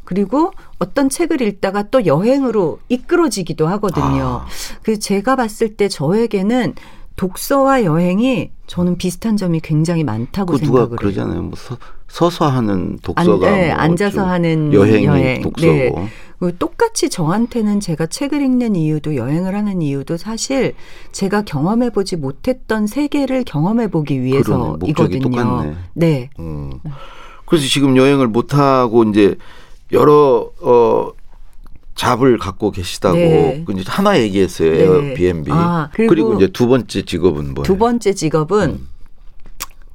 그리고 0.05 0.53
어떤 0.79 1.09
책을 1.09 1.41
읽다가 1.41 1.83
또 1.89 2.05
여행으로 2.05 2.79
이끌어지기도 2.89 3.67
하거든요. 3.67 4.43
아. 4.43 4.45
그 4.83 4.99
제가 4.99 5.35
봤을 5.35 5.75
때 5.75 5.89
저에게는 5.89 6.75
독서와 7.15 7.83
여행이 7.83 8.51
저는 8.67 8.97
비슷한 8.97 9.37
점이 9.37 9.61
굉장히 9.61 10.03
많다고 10.03 10.53
그 10.53 10.59
누가 10.59 10.79
생각을 10.79 10.89
해요. 10.89 10.95
그러잖아요. 10.97 11.41
뭐 11.43 11.51
서, 11.55 11.77
서서 12.07 12.47
하는 12.47 12.97
독서가 13.01 13.49
네, 13.49 13.67
뭐 13.67 13.75
앉아서 13.77 14.15
좀 14.17 14.25
하는 14.25 14.73
여행이 14.73 15.05
여행. 15.05 15.41
독서고 15.41 15.71
네. 15.71 16.09
그리고 16.39 16.57
똑같이 16.57 17.09
저한테는 17.09 17.79
제가 17.79 18.07
책을 18.07 18.41
읽는 18.41 18.75
이유도 18.75 19.15
여행을 19.15 19.55
하는 19.55 19.81
이유도 19.81 20.17
사실 20.17 20.73
제가 21.13 21.43
경험해 21.43 21.91
보지 21.91 22.17
못했던 22.17 22.85
세계를 22.87 23.43
경험해 23.45 23.87
보기 23.87 24.21
위해서이거든요. 24.21 25.75
네. 25.93 26.29
음. 26.39 26.71
그래서 27.45 27.65
지금 27.67 27.95
여행을 27.95 28.27
못 28.27 28.55
하고 28.55 29.03
이제 29.03 29.35
여러 29.91 30.51
어 30.61 31.11
잡을 31.95 32.37
갖고 32.37 32.71
계시다고 32.71 33.17
네. 33.17 33.63
그 33.65 33.73
이제 33.73 33.83
하나 33.87 34.19
얘기했어요. 34.19 34.71
네. 34.71 34.81
에어비앤비. 34.81 35.51
아, 35.53 35.89
그리고, 35.93 36.09
그리고 36.09 36.33
이제 36.35 36.47
두 36.47 36.67
번째 36.67 37.01
직업은 37.03 37.53
뭐예요? 37.53 37.63
두 37.63 37.77
번째 37.77 38.13
직업은 38.13 38.69
음. 38.69 38.87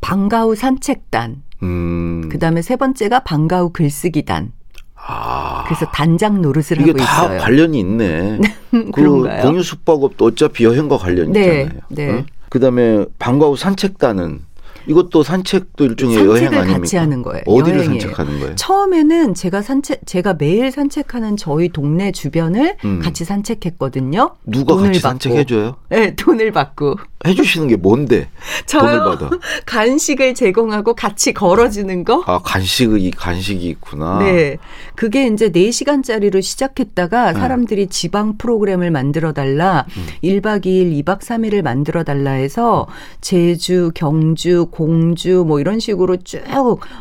방과후 0.00 0.54
산책단. 0.54 1.42
음. 1.62 2.28
그다음에 2.30 2.62
세 2.62 2.76
번째가 2.76 3.20
방과후 3.20 3.70
글쓰기단. 3.70 4.52
아. 4.97 5.64
그래서 5.66 5.87
단장 5.87 6.40
노릇을 6.40 6.80
이게 6.80 6.90
하고 6.90 6.99
다 6.99 7.25
있어요. 7.25 7.40
관련이 7.40 7.78
있네. 7.78 8.40
그? 8.70 8.90
공유 8.92 9.62
숙박업도 9.62 10.25
어차피 10.25 10.64
여행과 10.64 10.97
관련이 10.97 11.32
네, 11.32 11.62
있잖아요. 11.62 11.80
네. 11.88 12.11
어? 12.11 12.25
그다음에 12.49 13.04
방과후 13.18 13.56
산책단은 13.56 14.40
이것도 14.87 15.23
산책도 15.23 15.85
일종의 15.85 16.17
여행 16.17 16.29
산책을 16.29 16.59
아닙니까? 16.59 16.79
같이 16.81 16.97
하는 16.97 17.23
거예요. 17.23 17.43
어디를 17.47 17.79
여행이에요. 17.79 18.01
산책하는 18.01 18.41
거예요? 18.41 18.55
처음에는 18.57 19.35
제가 19.35 19.63
산책 19.63 20.01
제가 20.07 20.35
매일 20.35 20.71
산책하는 20.71 21.37
저희 21.37 21.69
동네 21.69 22.13
주변을 22.13 22.77
음. 22.85 23.01
같이 23.01 23.25
산책했거든요. 23.25 24.37
누가 24.47 24.75
돈을 24.75 24.89
같이 24.89 25.03
받고. 25.03 25.19
산책해줘요? 25.21 25.77
네, 25.91 26.15
돈을 26.15 26.53
받고 26.53 26.97
해주시는 27.27 27.69
게 27.69 27.77
뭔데? 27.77 28.29
돈을 28.71 28.99
받아. 29.01 29.31
간식을 29.67 30.35
제공하고 30.35 30.95
같이 30.95 31.35
걸어주는 31.35 32.05
거. 32.05 32.23
아 32.27 32.39
간식이 32.43 33.11
간식이 33.11 33.69
있구나. 33.69 34.21
네. 34.21 34.57
그게 34.95 35.27
이제 35.27 35.51
4 35.53 35.71
시간짜리로 35.71 36.41
시작했다가 36.41 37.33
네. 37.33 37.39
사람들이 37.39 37.89
지방 37.89 38.39
프로그램을 38.39 38.91
만들어 38.91 39.33
달라. 39.33 39.85
음. 39.97 40.07
1박 40.25 40.65
2일, 40.65 41.05
2박 41.05 41.21
3일을 41.21 41.63
만들어 41.63 42.05
달라 42.05 42.31
해서 42.33 42.87
제주, 43.21 43.91
경주, 43.95 44.67
공주 44.71 45.45
뭐 45.47 45.61
이런 45.61 45.81
식으로 45.81 46.17
쭉 46.19 46.41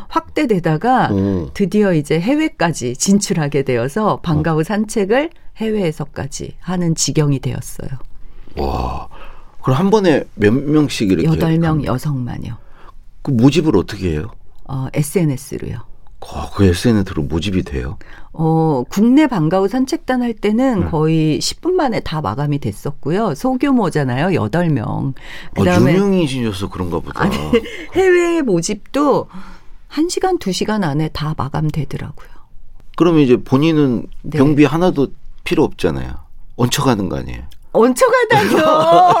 확대되다가 0.08 1.10
오. 1.12 1.50
드디어 1.54 1.92
이제 1.94 2.20
해외까지 2.20 2.96
진출하게 2.96 3.62
되어서 3.62 4.20
방과 4.20 4.52
후 4.52 4.62
산책을 4.64 5.30
해외에서까지 5.56 6.56
하는 6.60 6.94
지경이 6.94 7.40
되었어요. 7.40 7.90
와. 8.56 9.08
그럼 9.62 9.78
한 9.78 9.90
번에 9.90 10.24
몇 10.34 10.52
명씩 10.52 11.10
이렇게? 11.10 11.26
여덟 11.26 11.58
명? 11.58 11.84
여성만요. 11.84 12.56
그 13.22 13.30
모집을 13.30 13.76
어떻게 13.76 14.12
해요? 14.12 14.30
어, 14.64 14.86
SNS로요. 14.94 15.78
어, 16.20 16.50
그 16.54 16.64
SNS로 16.64 17.22
모집이 17.24 17.62
돼요? 17.62 17.98
어, 18.42 18.84
국내 18.88 19.26
방과후 19.26 19.68
산책단 19.68 20.22
할 20.22 20.32
때는 20.32 20.80
네. 20.80 20.86
거의 20.86 21.38
10분 21.40 21.72
만에 21.72 22.00
다 22.00 22.22
마감이 22.22 22.58
됐었고요. 22.58 23.34
소규모잖아요. 23.34 24.28
8명. 24.28 25.12
아, 25.12 25.50
그다음에 25.54 25.94
유명이시셔서 25.94 26.70
그런가 26.70 27.00
보다. 27.00 27.22
아니, 27.22 27.36
해외 27.92 28.40
모집도 28.40 29.28
1시간, 29.90 30.38
2시간 30.38 30.84
안에 30.84 31.08
다 31.08 31.34
마감되더라고요. 31.36 32.28
그러면 32.96 33.20
이제 33.20 33.36
본인은 33.36 34.06
네. 34.22 34.38
경비 34.38 34.64
하나도 34.64 35.08
필요 35.44 35.62
없잖아요. 35.64 36.14
얹혀가는 36.56 37.10
거 37.10 37.18
아니에요? 37.18 37.42
얹혀가다뇨. 37.72 39.14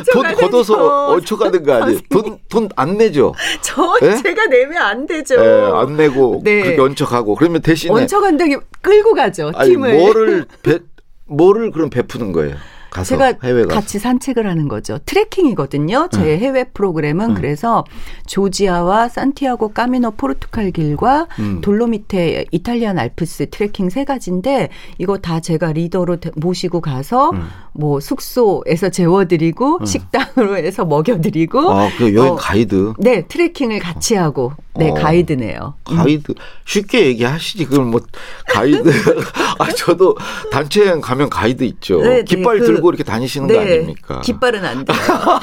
돈 0.12 0.34
걷어서 0.34 1.08
얹혀가는 1.12 1.62
거 1.62 1.74
아니에요? 1.74 2.00
돈돈 2.08 2.68
안 2.76 2.96
내죠? 2.96 3.34
저 3.60 3.96
예? 4.02 4.16
제가 4.22 4.46
내면 4.46 4.78
안 4.82 5.06
되죠. 5.06 5.34
예, 5.36 5.70
안 5.74 5.96
내고 5.96 6.40
네. 6.42 6.62
그렇게 6.62 6.80
얹혀가고 6.80 7.34
그러면 7.34 7.60
대신에 7.60 7.92
얹혀간다기 7.92 8.56
끌고 8.80 9.14
가죠. 9.14 9.52
아니 9.54 9.70
팀을. 9.70 9.94
뭐를 9.94 10.46
배 10.62 10.78
뭐를 11.26 11.70
그럼 11.70 11.90
베푸는 11.90 12.32
거예요? 12.32 12.56
가서 12.90 13.08
제가 13.16 13.34
해외 13.44 13.62
가서. 13.64 13.74
같이 13.80 13.98
산책을 13.98 14.46
하는 14.46 14.68
거죠. 14.68 14.98
트레킹이거든요. 15.06 16.08
제 16.12 16.18
음. 16.20 16.24
해외 16.40 16.64
프로그램은 16.64 17.30
음. 17.30 17.34
그래서 17.34 17.84
조지아와 18.26 19.08
산티아고 19.08 19.68
까미노 19.68 20.12
포르투갈 20.12 20.70
길과 20.72 21.28
음. 21.38 21.60
돌로미테 21.60 22.46
이탈리안 22.50 22.98
알프스 22.98 23.50
트레킹 23.50 23.90
세 23.90 24.04
가지인데 24.04 24.68
이거 24.98 25.18
다 25.18 25.40
제가 25.40 25.72
리더로 25.72 26.16
데- 26.20 26.30
모시고 26.36 26.80
가서 26.80 27.30
음. 27.30 27.46
뭐 27.72 28.00
숙소에서 28.00 28.88
재워드리고 28.90 29.84
식당으로 29.84 30.56
해서 30.56 30.84
먹여드리고 30.84 31.70
아, 31.70 31.88
그 31.96 32.14
여행 32.14 32.32
어, 32.32 32.36
가이드. 32.36 32.94
네 32.98 33.22
트레킹을 33.26 33.78
같이 33.78 34.14
하고 34.14 34.52
네 34.76 34.90
어. 34.90 34.94
가이드네요. 34.94 35.74
가이드 35.84 36.32
쉽게 36.64 37.06
얘기하시지 37.06 37.64
그걸 37.66 37.86
뭐 37.86 38.00
가이드 38.48 38.88
아 39.58 39.72
저도 39.72 40.16
단체 40.52 40.86
여행 40.86 41.00
가면 41.00 41.28
가이드 41.28 41.64
있죠 41.64 42.00
네, 42.02 42.08
네, 42.18 42.24
깃발 42.24 42.60
그- 42.60 42.66
들고 42.66 42.90
이렇게 42.90 43.02
다니시는 43.02 43.48
거 43.48 43.58
아닙니까 43.60 44.20
깃발은 44.20 44.64
안 44.64 44.84
돼요. 44.84 44.96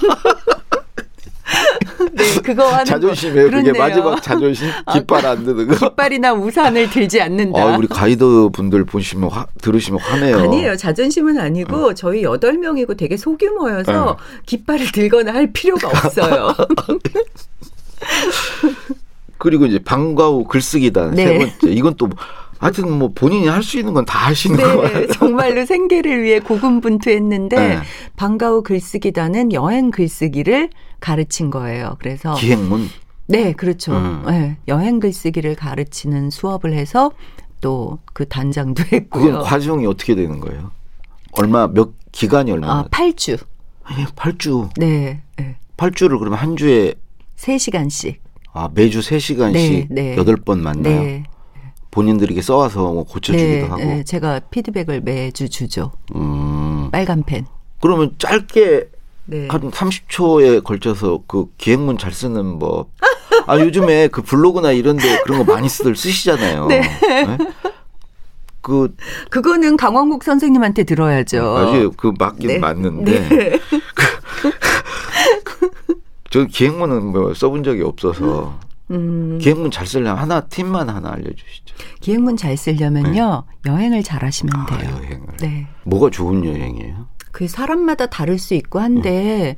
네, 2.14 2.24
그거 2.44 2.68
하는 2.68 2.86
자존심에 2.86 3.50
거. 3.50 3.58
그게. 3.58 3.72
마지막 3.78 4.22
자존심 4.22 4.70
깃발 4.94 5.26
안 5.26 5.44
드는 5.46 5.68
거 5.68 5.90
깃발이나 5.90 6.34
우산을 6.34 6.90
들지 6.90 7.22
않는다. 7.22 7.62
아, 7.62 7.78
우리 7.78 7.88
가이드 7.88 8.50
분들 8.54 8.86
보시면 8.86 9.30
화, 9.30 9.46
들으시면 9.62 10.00
화내요 10.00 10.38
아니에요. 10.40 10.76
자존심은 10.76 11.40
아니고 11.40 11.94
저희 11.96 12.24
여덟 12.24 12.58
명이고 12.58 12.96
되게 12.96 13.18
소규모여서 13.18 14.18
깃발을 14.46 14.92
들거나 14.92 15.34
할 15.34 15.52
필요가 15.54 15.88
없어요. 15.88 16.54
그리고 19.38 19.65
이제 19.65 19.79
방과 19.79 20.27
후 20.27 20.44
글쓰기단 20.46 21.12
네. 21.15 21.25
세 21.27 21.38
번째 21.38 21.74
이건 21.75 21.96
또 21.96 22.08
뭐- 22.08 22.17
하여튼 22.60 22.91
뭐 22.91 23.12
본인이 23.13 23.46
할 23.48 23.62
수 23.62 23.77
있는 23.77 23.94
건 23.94 24.03
다 24.06 24.17
하시는 24.27 24.58
거예요 24.58 24.98
네, 25.00 25.08
정말로 25.08 25.63
생계를 25.65 26.24
위해 26.24 26.39
고군분투했는데 26.39 27.56
네. 27.56 27.79
방과후 28.15 28.63
글쓰기단은 28.63 29.53
여행 29.53 29.91
글쓰기를 29.91 30.70
가르친 31.00 31.51
거예요. 31.51 31.96
그래서 32.00 32.34
기행문 32.34 32.89
네, 33.27 33.51
그렇죠. 33.53 33.91
음. 33.96 34.24
네, 34.25 34.58
여행 34.67 35.00
글쓰기를 35.00 35.56
가르치는 35.56 36.29
수업을 36.32 36.74
해서 36.74 37.12
또 37.62 38.00
그 38.13 38.27
단장도 38.27 38.84
그건 38.89 39.00
했고요. 39.01 39.39
과정이 39.44 39.86
어떻게 39.86 40.15
되는 40.15 40.39
거예요 40.39 40.72
얼마 41.34 41.67
몇 41.67 41.91
기간이 42.12 42.51
얼마나 42.51 42.79
아, 42.79 42.86
8주. 42.89 43.38
예, 44.00 44.06
8주 44.15 44.70
네. 44.77 45.22
네. 45.38 45.56
8주를 45.77 46.17
그러면 46.17 46.39
한 46.39 46.56
주에 46.58 46.96
3시간씩. 47.38 48.15
아, 48.54 48.70
매주 48.74 49.01
3 49.01 49.20
시간씩 49.20 49.88
네, 49.89 50.16
네. 50.16 50.16
8번 50.16 50.60
만나요. 50.60 51.01
네. 51.04 51.24
본인들이 51.92 52.34
이렇게 52.34 52.42
써와서 52.42 52.92
뭐 52.92 53.04
고쳐주기도 53.04 53.48
네, 53.48 53.62
하고. 53.63 53.77
네, 53.77 54.04
제가 54.04 54.39
피드백을 54.51 55.01
매주 55.01 55.50
주죠. 55.50 55.92
음. 56.16 56.89
빨간 56.92 57.24
펜. 57.24 57.46
그러면 57.82 58.13
짧게 58.18 58.89
네. 59.25 59.48
한 59.50 59.72
30초에 59.72 60.63
걸쳐서 60.63 61.24
그 61.27 61.48
기획문 61.58 61.98
잘 61.98 62.12
쓰는 62.12 62.60
법. 62.60 62.89
아, 63.46 63.60
요즘에 63.60 64.08
그 64.10 64.22
블로그나 64.22 64.72
이런데 64.72 65.04
그런 65.24 65.46
거 65.46 65.54
많이 65.54 65.70
쓰들 65.70 65.96
쓰시잖아요. 65.96 66.68
네. 66.68 66.82
그, 68.62 68.94
그거는 69.30 69.77
강원국 69.77 70.24
선생님한테 70.24 70.84
들어야죠. 70.84 71.58
아주 71.58 71.92
그 71.96 72.13
맞긴 72.20 72.48
네. 72.48 72.60
맞는데. 72.60 73.30
네. 73.30 73.60
저 76.38 76.46
기획문은 76.46 77.06
뭐 77.12 77.34
써본 77.34 77.63
적이 77.63 77.82
없어서. 77.82 78.60
음, 78.91 79.39
기획문 79.41 79.72
잘 79.72 79.88
쓰려면 79.88 80.17
하나, 80.17 80.41
팀만 80.41 80.88
하나 80.88 81.12
알려주시죠. 81.12 81.76
기획문 82.00 82.38
잘 82.38 82.56
쓰려면요. 82.56 83.43
여행을 83.65 84.04
잘 84.04 84.23
하시면 84.23 84.54
아, 84.56 84.65
돼요. 84.67 84.97
여행을. 84.97 85.28
네. 85.41 85.67
뭐가 85.84 86.12
좋은 86.12 86.45
여행이에요? 86.45 87.08
그 87.32 87.47
사람마다 87.47 88.06
다를 88.06 88.38
수 88.38 88.54
있고 88.54 88.80
한데 88.80 89.56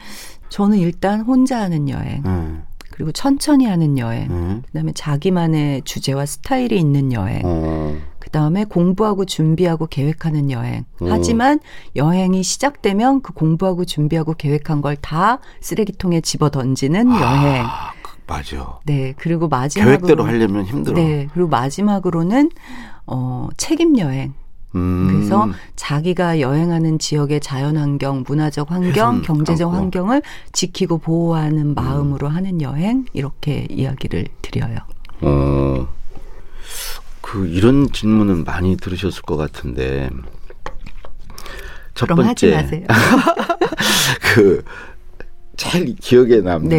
저는 0.48 0.78
일단 0.78 1.22
혼자 1.22 1.60
하는 1.60 1.90
여행. 1.90 2.24
음. 2.26 2.64
그리고 2.92 3.12
천천히 3.12 3.66
하는 3.66 3.98
여행. 3.98 4.32
음. 4.32 4.62
그다음에 4.68 4.94
자기만의 4.94 5.84
주제와 5.84 6.26
스타일이 6.26 6.80
있는 6.80 7.12
여행. 7.12 7.42
어. 8.30 8.40
그다음에 8.40 8.64
공부하고 8.66 9.26
준비하고 9.26 9.88
계획하는 9.88 10.52
여행. 10.52 10.86
음. 11.02 11.08
하지만 11.10 11.60
여행이 11.96 12.44
시작되면 12.44 13.22
그 13.22 13.34
공부하고 13.34 13.86
준비하고 13.86 14.36
계획한 14.36 14.82
걸 14.82 15.00
다 15.02 15.40
쓰레기통에 15.62 16.20
집어 16.22 16.50
던지는 16.50 17.10
여행. 17.10 17.64
아, 17.66 17.92
그, 18.02 18.18
맞아. 18.28 18.80
네. 18.86 19.14
그리고 19.18 19.48
마지막으로 19.48 19.98
계획대로 19.98 20.24
하려면 20.26 20.66
힘들어. 20.66 20.96
네. 20.96 21.28
그리고 21.34 21.48
마지막으로는 21.50 22.52
어 23.08 23.48
책임 23.58 23.98
여행. 23.98 24.34
음. 24.76 25.08
그래서 25.10 25.48
자기가 25.78 26.42
여행하는 26.42 27.00
지역의 27.00 27.40
자연 27.40 27.78
환경, 27.78 28.24
문화적 28.28 28.70
환경, 28.72 29.22
경제적. 29.22 29.74
환경을 29.74 30.22
지키고 30.52 30.98
보호하는 31.00 31.74
마음으로 31.74 32.28
하는 32.28 32.62
여행 32.62 33.06
이렇게 33.14 33.66
이야기를 33.70 34.28
드려요. 34.42 34.78
어. 35.22 35.88
그 37.30 37.46
이런 37.46 37.92
질문은 37.92 38.44
많이 38.44 38.76
들으셨을 38.76 39.22
것 39.22 39.38
같은데 39.38 40.10
첫 41.94 42.08
그럼 42.08 42.26
하지 42.26 42.50
번째 42.50 42.64
마세요. 42.64 42.88
그 44.34 44.64
제일 45.56 45.96
기억에 45.98 46.38
남는 46.38 46.70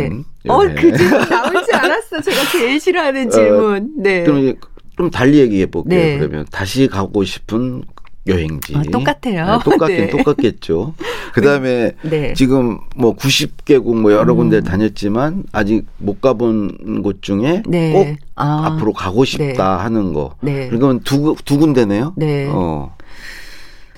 네. 0.42 0.50
어. 0.50 0.58
그 0.74 0.96
질문 0.96 1.28
나올 1.28 1.64
줄 1.64 1.74
알았어. 1.76 2.20
제가 2.20 2.50
제일 2.50 2.80
싫어하는 2.80 3.30
질문. 3.30 3.92
네. 3.98 4.22
어, 4.22 4.24
그럼 4.24 4.54
좀 4.96 5.10
달리 5.10 5.38
얘기해 5.38 5.66
볼게요. 5.66 6.00
네. 6.00 6.18
그러면 6.18 6.44
다시 6.50 6.88
가고 6.88 7.22
싶은 7.22 7.84
여행지. 8.26 8.76
아, 8.76 8.82
똑같아요. 8.82 9.46
네, 9.46 9.64
똑같긴 9.64 9.96
네. 10.06 10.10
똑같겠죠. 10.10 10.94
그다음에 11.32 11.92
네. 12.02 12.34
지금 12.34 12.78
뭐 12.96 13.16
90개국 13.16 13.96
뭐 13.98 14.12
여러 14.12 14.32
음. 14.34 14.38
군데 14.38 14.60
다녔지만 14.60 15.44
아직 15.52 15.86
못 15.98 16.20
가본 16.20 17.02
곳 17.02 17.22
중에 17.22 17.62
네. 17.66 17.92
꼭 17.92 18.06
아, 18.36 18.66
앞으로 18.66 18.92
가고 18.92 19.24
싶다 19.24 19.44
네. 19.76 19.82
하는 19.82 20.12
거. 20.12 20.34
네. 20.42 20.68
그러면 20.68 21.00
두, 21.00 21.20
구- 21.22 21.36
두 21.44 21.58
군데네요. 21.58 22.12
네. 22.16 22.46
어. 22.50 22.94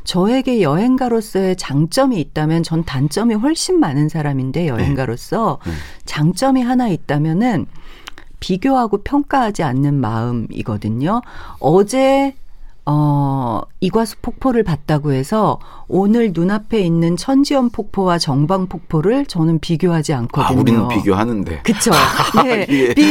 저에게 0.05 0.63
여행가로서의 0.63 1.57
장점이 1.57 2.19
있다면 2.21 2.65
전 2.65 2.85
단점이 2.85 3.35
훨씬 3.35 3.79
많은 3.79 4.09
사람인데 4.09 4.67
여행가로서 4.67 5.59
네. 5.65 5.73
장점이 6.07 6.61
하나 6.63 6.89
있다면은 6.89 7.67
비교하고 8.41 9.03
평가하지 9.05 9.63
않는 9.63 9.95
마음이거든요. 9.95 11.23
어제 11.61 12.35
어, 12.85 13.61
이과수 13.81 14.17
폭포를 14.23 14.65
봤다고 14.65 15.13
해서 15.13 15.61
오늘 15.89 16.33
눈앞에 16.35 16.81
있는 16.81 17.17
천지연 17.17 17.71
폭포와 17.71 18.19
정방 18.19 18.67
폭포를 18.67 19.27
저는 19.27 19.61
비교하지 19.61 20.15
아, 20.15 20.19
않거든요. 20.19 20.61
우리는 20.61 20.89
비교하는데. 20.89 21.61
그쵸. 21.63 21.91
네. 22.45 22.67
예. 22.71 22.95
비- 22.95 23.03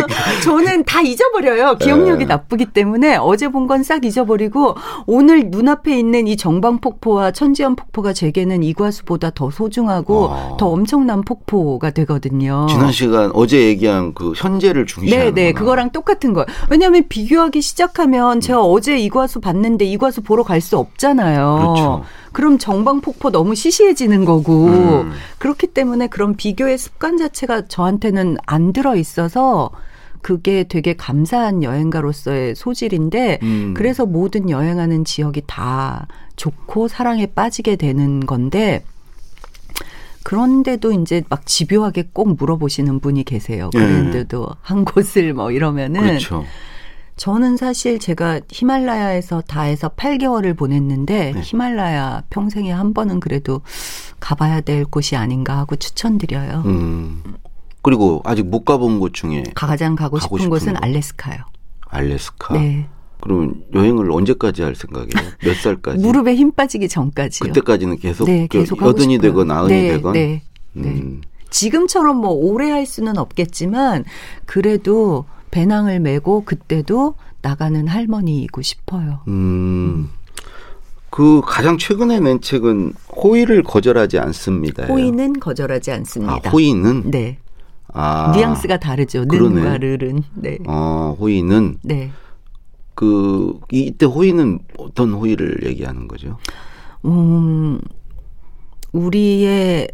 저는 0.44 0.84
다 0.84 1.00
잊어버려요. 1.02 1.76
기억력이 1.76 2.22
예. 2.22 2.26
나쁘기 2.26 2.66
때문에 2.66 3.16
어제 3.16 3.48
본 3.48 3.68
건 3.68 3.82
싹 3.82 4.04
잊어버리고 4.04 4.76
오늘 5.06 5.50
눈앞에 5.50 5.98
있는 5.98 6.26
이 6.26 6.36
정방 6.38 6.78
폭포와 6.78 7.32
천지연 7.32 7.76
폭포가 7.76 8.12
제게는 8.14 8.62
이과수보다 8.62 9.30
더 9.34 9.50
소중하고 9.50 10.28
아. 10.30 10.56
더 10.58 10.68
엄청난 10.68 11.20
폭포가 11.22 11.90
되거든요. 11.90 12.66
지난 12.70 12.90
시간 12.92 13.30
어제 13.34 13.66
얘기한 13.66 14.14
그 14.14 14.32
현재를 14.36 14.86
네, 14.86 14.94
중시하는 14.94 15.34
네, 15.34 15.52
그거랑 15.52 15.90
똑같은 15.90 16.32
거예요. 16.32 16.46
왜냐하면 16.70 17.04
비교하기 17.08 17.60
시작하면 17.60 18.40
제가 18.40 18.62
어제 18.62 18.96
이과 18.98 19.17
수 19.26 19.40
봤는데 19.40 19.84
이 19.84 19.96
과수 19.98 20.22
보러 20.22 20.42
갈 20.42 20.60
수 20.60 20.78
없잖아요. 20.78 21.58
그렇죠. 21.58 22.04
그럼 22.32 22.58
정방 22.58 23.00
폭포 23.00 23.30
너무 23.30 23.54
시시해지는 23.54 24.24
거고 24.24 24.66
음. 24.66 25.12
그렇기 25.38 25.68
때문에 25.68 26.06
그런 26.08 26.36
비교의 26.36 26.78
습관 26.78 27.16
자체가 27.16 27.66
저한테는 27.66 28.36
안 28.46 28.72
들어 28.72 28.94
있어서 28.96 29.70
그게 30.20 30.64
되게 30.64 30.94
감사한 30.94 31.62
여행가로서의 31.62 32.54
소질인데 32.54 33.38
음. 33.42 33.74
그래서 33.76 34.04
모든 34.04 34.50
여행하는 34.50 35.04
지역이 35.04 35.42
다 35.46 36.06
좋고 36.36 36.88
사랑에 36.88 37.26
빠지게 37.26 37.76
되는 37.76 38.26
건데 38.26 38.84
그런데도 40.24 40.92
이제 40.92 41.22
막 41.30 41.46
집요하게 41.46 42.10
꼭 42.12 42.34
물어보시는 42.34 43.00
분이 43.00 43.24
계세요. 43.24 43.70
네. 43.72 43.80
그런데도 43.80 44.46
한 44.60 44.84
곳을 44.84 45.32
뭐 45.32 45.50
이러면은 45.50 46.02
그렇죠. 46.02 46.44
저는 47.18 47.56
사실 47.56 47.98
제가 47.98 48.40
히말라야에서 48.50 49.42
다 49.42 49.62
해서 49.62 49.88
8개월을 49.88 50.56
보냈는데 50.56 51.32
네. 51.32 51.40
히말라야 51.42 52.22
평생에 52.30 52.70
한 52.70 52.94
번은 52.94 53.18
그래도 53.20 53.60
가봐야 54.20 54.60
될 54.60 54.84
곳이 54.84 55.16
아닌가 55.16 55.58
하고 55.58 55.76
추천드려요. 55.76 56.62
음. 56.64 57.22
그리고 57.82 58.22
아직 58.24 58.46
못 58.46 58.64
가본 58.64 59.00
곳 59.00 59.14
중에 59.14 59.42
가장 59.54 59.96
가고, 59.96 60.16
가고 60.16 60.38
싶은 60.38 60.44
싶은 60.44 60.50
곳은 60.50 60.72
곳. 60.74 60.84
알래스카요. 60.84 61.38
알래스카. 61.88 62.54
네. 62.54 62.88
그러면 63.20 63.64
여행을 63.74 64.12
언제까지 64.12 64.62
할 64.62 64.76
생각이에요? 64.76 65.32
몇 65.42 65.56
살까지? 65.56 65.98
무릎에 65.98 66.36
힘 66.36 66.52
빠지기 66.52 66.88
전까지요. 66.88 67.48
그때까지는 67.48 67.98
계속, 67.98 68.26
네, 68.26 68.46
그 68.48 68.58
계속 68.58 68.80
여든이 68.80 69.14
싶어요. 69.14 69.28
되건 69.28 69.50
아흔이 69.50 69.68
네, 69.72 69.88
되건. 69.88 70.12
네. 70.12 70.42
네. 70.72 70.88
음. 70.88 71.20
지금처럼 71.50 72.18
뭐 72.18 72.30
오래 72.30 72.70
할 72.70 72.86
수는 72.86 73.18
없겠지만 73.18 74.04
그래도 74.44 75.24
배낭을 75.50 76.00
메고 76.00 76.44
그때도 76.44 77.14
나가는 77.42 77.86
할머니이고 77.86 78.62
싶어요. 78.62 79.20
음. 79.28 80.10
그 81.10 81.40
가장 81.44 81.78
최근에 81.78 82.20
낸 82.20 82.40
책은 82.40 82.92
호의를 83.16 83.62
거절하지 83.62 84.18
않습니다. 84.18 84.86
호의는 84.86 85.40
거절하지 85.40 85.90
않습니다. 85.92 86.34
아, 86.34 86.50
호의는 86.50 87.10
네. 87.10 87.38
아, 87.92 88.32
뉘앙스가 88.34 88.78
다르죠. 88.78 89.24
는과 89.24 89.78
르는. 89.78 90.22
네. 90.34 90.58
어, 90.66 91.16
호의는 91.18 91.78
네. 91.82 92.10
그 92.94 93.58
이때 93.70 94.06
호의는 94.06 94.58
어떤 94.76 95.12
호의를 95.12 95.60
얘기하는 95.64 96.08
거죠? 96.08 96.36
음, 97.04 97.80
우리의 98.92 99.88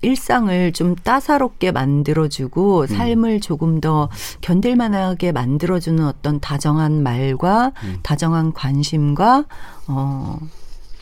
일상을 0.00 0.72
좀 0.72 0.94
따사롭게 0.94 1.72
만들어주고 1.72 2.82
음. 2.82 2.86
삶을 2.86 3.40
조금 3.40 3.80
더 3.80 4.08
견딜만하게 4.40 5.32
만들어주는 5.32 6.04
어떤 6.04 6.38
다정한 6.40 7.02
말과 7.02 7.72
음. 7.82 7.98
다정한 8.02 8.52
관심과 8.52 9.44
어, 9.88 10.38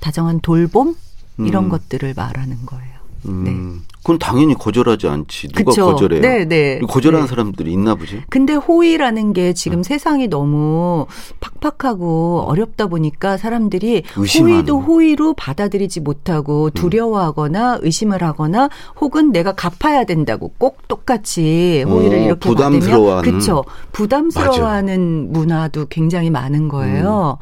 다정한 0.01 0.41
돌봄 0.41 0.97
이런 1.39 1.65
음. 1.65 1.69
것들을 1.69 2.15
말하는 2.15 2.65
거예요. 2.65 2.97
음, 3.27 3.85
그건 4.07 4.21
당연히 4.21 4.55
거절하지 4.55 5.09
않지. 5.09 5.49
누가 5.49 5.59
네. 5.59 5.65
그쵸. 5.65 5.87
거절해요? 5.87 6.21
네, 6.21 6.45
네. 6.45 6.79
거절하는 6.79 7.27
네. 7.27 7.29
사람들이 7.29 7.73
있나 7.73 7.97
보지. 7.97 8.23
근데 8.31 8.55
호의라는 8.55 9.33
게 9.33 9.49
음. 9.49 9.55
지금 9.55 9.83
세상이 9.83 10.29
너무 10.29 11.07
팍팍하고 11.41 12.45
어렵다 12.47 12.87
보니까 12.87 13.37
사람들이. 13.37 14.05
호의도 14.15 14.79
호의로 14.79 15.35
받아들이지 15.35 16.03
못하고 16.03 16.71
두려워하거나 16.71 17.81
의심을 17.83 18.23
하거나 18.23 18.69
혹은 19.01 19.33
내가 19.33 19.57
갚아야 19.57 20.05
된다고 20.05 20.53
꼭 20.57 20.87
똑같이 20.87 21.83
호의를 21.89 22.19
어, 22.19 22.23
이렇게 22.23 22.49
부담스러워하는. 22.49 23.17
받으면 23.23 23.41
그렇죠. 23.41 23.65
부담스러워하는 23.91 25.33
문화도 25.33 25.87
굉장히 25.87 26.31
많은 26.31 26.69
거예요. 26.69 27.39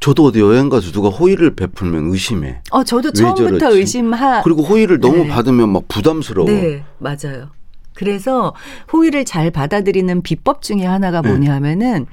저도 0.00 0.24
어디 0.26 0.40
여행 0.40 0.68
가서 0.68 0.92
누가 0.92 1.08
호의를 1.08 1.56
베풀면 1.56 2.10
의심해. 2.10 2.60
어 2.70 2.84
저도 2.84 3.08
왜 3.08 3.12
처음부터? 3.12 3.72
의심하 3.72 4.42
그리고 4.42 4.62
호의를 4.62 5.00
너무 5.00 5.18
네. 5.18 5.28
받으면 5.28 5.70
막 5.70 5.88
부담스러워. 5.88 6.48
네, 6.48 6.84
맞아요. 6.98 7.50
그래서 7.94 8.54
호의를 8.92 9.24
잘 9.24 9.50
받아들이는 9.50 10.22
비법 10.22 10.62
중에 10.62 10.84
하나가 10.84 11.22
네. 11.22 11.28
뭐냐 11.30 11.54
하면은 11.54 12.06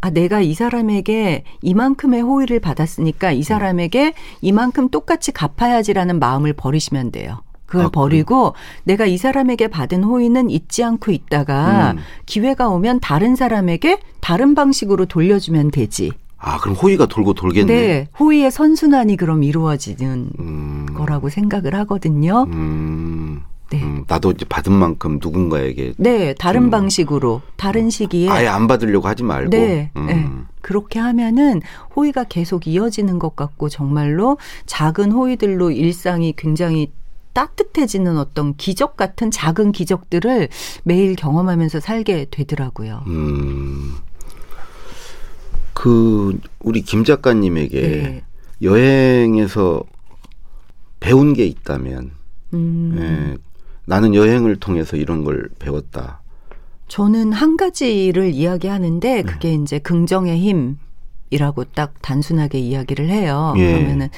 아, 0.00 0.08
내가 0.10 0.40
이 0.40 0.54
사람에게 0.54 1.44
이만큼의 1.60 2.22
호의를 2.22 2.60
받았으니까 2.60 3.32
이 3.32 3.42
사람에게 3.42 4.14
이만큼 4.40 4.88
똑같이 4.88 5.30
갚아야지라는 5.32 6.18
마음을 6.18 6.54
버리시면 6.54 7.10
돼요. 7.12 7.42
그걸 7.66 7.86
아, 7.86 7.88
버리고 7.90 8.54
내가 8.84 9.06
이 9.06 9.16
사람에게 9.18 9.68
받은 9.68 10.02
호의는 10.02 10.50
잊지 10.50 10.82
않고 10.82 11.12
있다가 11.12 11.92
음. 11.92 11.98
기회가 12.26 12.68
오면 12.68 13.00
다른 13.00 13.36
사람에게 13.36 14.00
다른 14.20 14.54
방식으로 14.54 15.06
돌려주면 15.06 15.70
되지. 15.70 16.10
아, 16.40 16.58
그럼 16.58 16.74
호의가 16.74 17.06
돌고 17.06 17.34
돌겠네. 17.34 17.72
네. 17.72 18.08
호의의 18.18 18.50
선순환이 18.50 19.16
그럼 19.16 19.44
이루어지는 19.44 20.30
음, 20.40 20.86
거라고 20.94 21.28
생각을 21.28 21.74
하거든요. 21.74 22.46
음, 22.50 23.42
네. 23.70 23.82
음, 23.82 24.04
나도 24.08 24.30
이제 24.32 24.46
받은 24.48 24.72
만큼 24.72 25.18
누군가에게 25.22 25.92
네, 25.98 26.34
다른 26.34 26.64
음. 26.64 26.70
방식으로 26.70 27.42
다른 27.56 27.90
시기에 27.90 28.30
아예 28.30 28.48
안 28.48 28.66
받으려고 28.66 29.06
하지 29.06 29.22
말고. 29.22 29.50
네, 29.50 29.90
음. 29.96 30.06
네. 30.06 30.28
그렇게 30.62 30.98
하면은 30.98 31.60
호의가 31.94 32.24
계속 32.24 32.66
이어지는 32.66 33.18
것 33.18 33.36
같고 33.36 33.68
정말로 33.68 34.38
작은 34.64 35.12
호의들로 35.12 35.70
일상이 35.70 36.32
굉장히 36.36 36.90
따뜻해지는 37.34 38.16
어떤 38.16 38.56
기적 38.56 38.96
같은 38.96 39.30
작은 39.30 39.72
기적들을 39.72 40.48
매일 40.84 41.14
경험하면서 41.16 41.80
살게 41.80 42.26
되더라고요. 42.30 43.04
음. 43.06 43.96
그 45.80 46.38
우리 46.58 46.82
김 46.82 47.04
작가님에게 47.04 47.80
네. 47.80 48.22
여행에서 48.60 49.82
배운 51.00 51.32
게 51.32 51.46
있다면, 51.46 52.10
음, 52.52 52.96
예, 52.98 53.38
나는 53.86 54.14
여행을 54.14 54.56
통해서 54.56 54.98
이런 54.98 55.24
걸 55.24 55.48
배웠다. 55.58 56.20
저는 56.88 57.32
한 57.32 57.56
가지를 57.56 58.24
네. 58.24 58.30
이야기하는데 58.30 59.22
그게 59.22 59.54
이제 59.54 59.78
긍정의 59.78 60.38
힘이라고 61.30 61.64
딱 61.74 61.94
단순하게 62.02 62.58
이야기를 62.58 63.08
해요. 63.08 63.54
예. 63.56 63.72
그러면은 63.72 64.10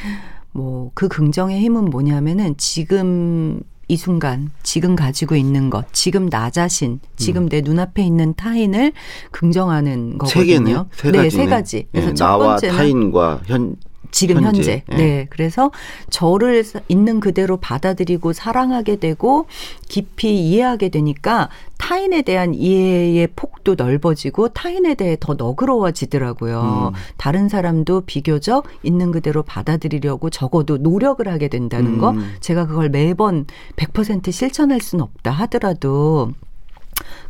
뭐 0.50 0.90
그 0.94 1.06
긍정의 1.06 1.60
힘은 1.60 1.86
뭐냐면은 1.86 2.56
지금 2.56 3.62
이 3.88 3.96
순간 3.96 4.50
지금 4.62 4.96
가지고 4.96 5.36
있는 5.36 5.68
것, 5.70 5.86
지금 5.92 6.30
나 6.30 6.50
자신, 6.50 7.00
지금 7.16 7.48
내 7.48 7.60
눈앞에 7.60 8.02
있는 8.02 8.34
타인을 8.34 8.92
긍정하는 9.30 10.18
거거든요. 10.18 10.40
세 10.40 10.46
개네, 10.46 10.74
세 10.92 11.10
네, 11.10 11.18
가지네. 11.18 11.30
세 11.30 11.46
가지. 11.50 11.86
그래서 11.92 12.10
예, 12.10 12.14
첫 12.14 12.26
나와 12.26 12.46
번째는 12.48 12.76
타인과 12.76 13.40
현 13.46 13.76
지금 14.12 14.42
현재. 14.42 14.58
현재. 14.58 14.84
예. 14.92 14.96
네. 14.96 15.26
그래서 15.30 15.72
저를 16.10 16.64
있는 16.86 17.18
그대로 17.18 17.56
받아들이고 17.56 18.32
사랑하게 18.32 18.96
되고 18.96 19.46
깊이 19.88 20.38
이해하게 20.48 20.90
되니까 20.90 21.48
타인에 21.78 22.22
대한 22.22 22.54
이해의 22.54 23.28
폭도 23.34 23.74
넓어지고 23.74 24.50
타인에 24.50 24.94
대해 24.94 25.16
더 25.18 25.34
너그러워지더라고요. 25.34 26.92
음. 26.94 26.98
다른 27.16 27.48
사람도 27.48 28.02
비교적 28.02 28.66
있는 28.84 29.10
그대로 29.10 29.42
받아들이려고 29.42 30.30
적어도 30.30 30.76
노력을 30.76 31.26
하게 31.26 31.48
된다는 31.48 31.98
거. 31.98 32.10
음. 32.10 32.34
제가 32.40 32.66
그걸 32.66 32.88
매번 32.90 33.46
100% 33.74 34.30
실천할 34.30 34.80
수는 34.80 35.02
없다 35.02 35.32
하더라도 35.32 36.32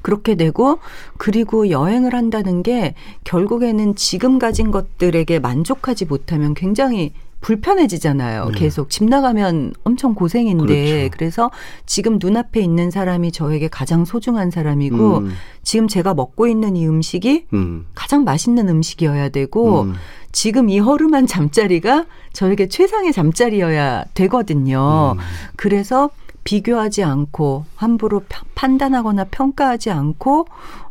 그렇게 0.02 0.35
되고 0.35 0.78
그리고 1.18 1.70
여행을 1.70 2.14
한다는 2.14 2.62
게 2.62 2.94
결국에는 3.24 3.94
지금 3.96 4.38
가진 4.38 4.70
것들에게 4.70 5.38
만족하지 5.38 6.06
못하면 6.06 6.54
굉장히 6.54 7.12
불편해지잖아요. 7.42 8.46
네. 8.46 8.58
계속 8.58 8.88
집 8.88 9.04
나가면 9.04 9.74
엄청 9.85 10.14
고생인데 10.14 10.64
그렇죠. 10.64 11.11
그래서 11.11 11.50
지금 11.85 12.18
눈앞에 12.20 12.61
있는 12.61 12.90
사람이 12.90 13.32
저에게 13.32 13.68
가장 13.68 14.04
소중한 14.04 14.50
사람이고 14.50 15.18
음, 15.18 15.32
지금 15.62 15.88
제가 15.88 16.14
먹고 16.14 16.46
있는 16.46 16.76
이 16.76 16.87
음식이 16.87 17.46
음, 17.52 17.87
가장 17.94 18.24
맛있는 18.24 18.68
음식이어야 18.68 19.28
되고 19.30 19.82
음. 19.82 19.94
지금 20.30 20.70
이 20.70 20.78
허름한 20.78 21.26
잠자리가 21.26 22.06
저에게 22.32 22.68
최상의 22.68 23.12
잠자리여야 23.12 24.04
되거든요. 24.14 25.16
음. 25.16 25.18
그래서 25.56 26.11
비교하지 26.44 27.05
않고 27.05 27.64
함부로 27.76 28.20
펴- 28.28 28.44
판단하거나 28.55 29.24
평가하지 29.24 29.90
않고 29.90 30.46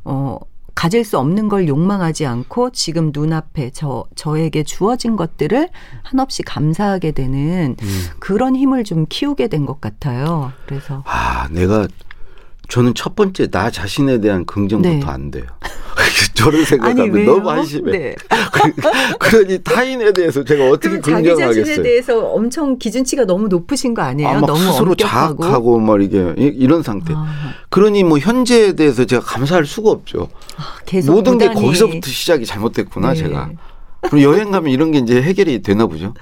어 0.06 0.38
가질 0.74 1.04
수 1.04 1.20
없는 1.20 1.50
걸 1.50 1.68
욕망하지 1.68 2.26
않고 2.26 2.70
지금 2.72 3.12
눈앞에 3.14 3.72
저 3.72 4.06
저에게 4.16 4.64
주어진 4.64 5.16
것들을 5.18 5.68
한없이 6.02 6.44
감사하게 6.44 7.12
되는 7.12 7.76
음. 7.82 8.04
그런 8.20 8.56
힘을 8.56 8.84
좀 8.86 9.06
키우게 9.10 9.48
된 9.50 9.66
것 9.66 9.82
같아요. 9.82 10.52
그래서 10.66 11.04
아, 11.06 11.48
내가 11.52 11.88
저는 12.72 12.94
첫 12.94 13.18
번째 13.18 13.48
나 13.50 13.70
자신에 13.70 14.22
대한 14.22 14.46
긍정부터 14.46 14.90
네. 14.96 15.02
안 15.06 15.30
돼요. 15.30 15.44
저를 16.36 16.66
생각하면? 16.66 17.26
너무 17.26 17.50
한심해. 17.50 17.92
네. 17.92 18.16
그러니 19.20 19.60
타인에 19.62 20.14
대해서 20.14 20.42
제가 20.42 20.70
어떻게 20.70 20.98
그럼 21.00 21.02
자기 21.02 21.28
자신에 21.28 21.46
긍정하겠어요? 21.48 21.84
대해서 21.84 22.20
엄청 22.30 22.78
기준치가 22.78 23.26
너무 23.26 23.50
높으신 23.50 23.94
거 23.94 24.02
아니에요? 24.04 24.30
아마 24.30 24.48
너무 24.48 24.58
스스로 24.60 24.92
엄격하고. 24.92 25.44
자학하고 25.44 25.80
막 25.80 26.02
이게 26.02 26.34
이- 26.38 26.46
이런 26.46 26.82
상태. 26.82 27.14
아, 27.14 27.26
그러니 27.70 28.06
뭐 28.06 28.18
현재에 28.20 28.72
대해서 28.74 29.04
제가 29.04 29.22
감사할 29.22 29.66
수가 29.66 29.90
없죠. 29.92 30.30
계속 30.86 31.12
모든 31.12 31.38
게 31.38 31.50
무단히 31.50 31.66
거기서부터 31.66 32.10
시작이 32.10 32.46
잘못됐구나 32.46 33.10
네. 33.10 33.16
제가. 33.16 33.50
그럼 34.04 34.22
여행 34.22 34.50
가면 34.52 34.72
이런 34.72 34.92
게 34.92 35.00
이제 35.00 35.22
해결이 35.22 35.62
되나 35.62 35.88
보죠. 35.88 36.14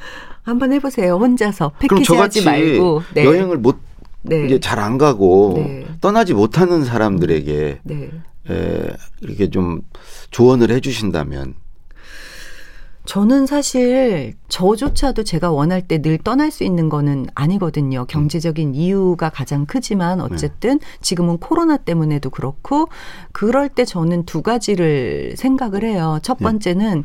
한번 0.42 0.74
해보세요. 0.74 1.16
혼자서 1.18 1.74
패키지 1.78 2.16
하지 2.16 2.44
말고 2.44 3.04
네. 3.14 3.24
여행을 3.24 3.58
못 3.58 3.78
네. 4.22 4.46
이제 4.46 4.60
잘 4.60 4.80
안 4.80 4.98
가고 4.98 5.54
네. 5.58 5.86
떠나지 6.02 6.34
못하는 6.34 6.84
사람들에게 6.86 7.80
네. 7.84 8.12
에, 8.50 8.88
이렇게 9.22 9.50
좀 9.50 9.82
조언을 10.32 10.72
해주신다면 10.72 11.56
저는 13.06 13.48
사실 13.48 14.36
저조차도 14.50 15.24
제가 15.24 15.52
원할 15.52 15.82
때 15.82 16.00
늘 16.00 16.18
떠날 16.20 16.52
수 16.52 16.64
있는 16.64 16.90
거는 16.90 17.28
아니거든요. 17.34 18.06
경제적인 18.06 18.76
이유가 18.76 19.30
가장 19.30 19.66
크지만 19.66 20.22
어쨌든 20.22 20.80
지금은 21.02 21.38
코로나 21.38 21.78
때문에도 21.78 22.30
그렇고 22.30 22.88
그럴 23.32 23.68
때 23.68 23.84
저는 23.84 24.26
두 24.26 24.44
가지를 24.44 25.34
생각을 25.38 25.84
해요. 25.84 26.20
첫 26.22 26.38
네. 26.40 26.44
번째는 26.44 27.04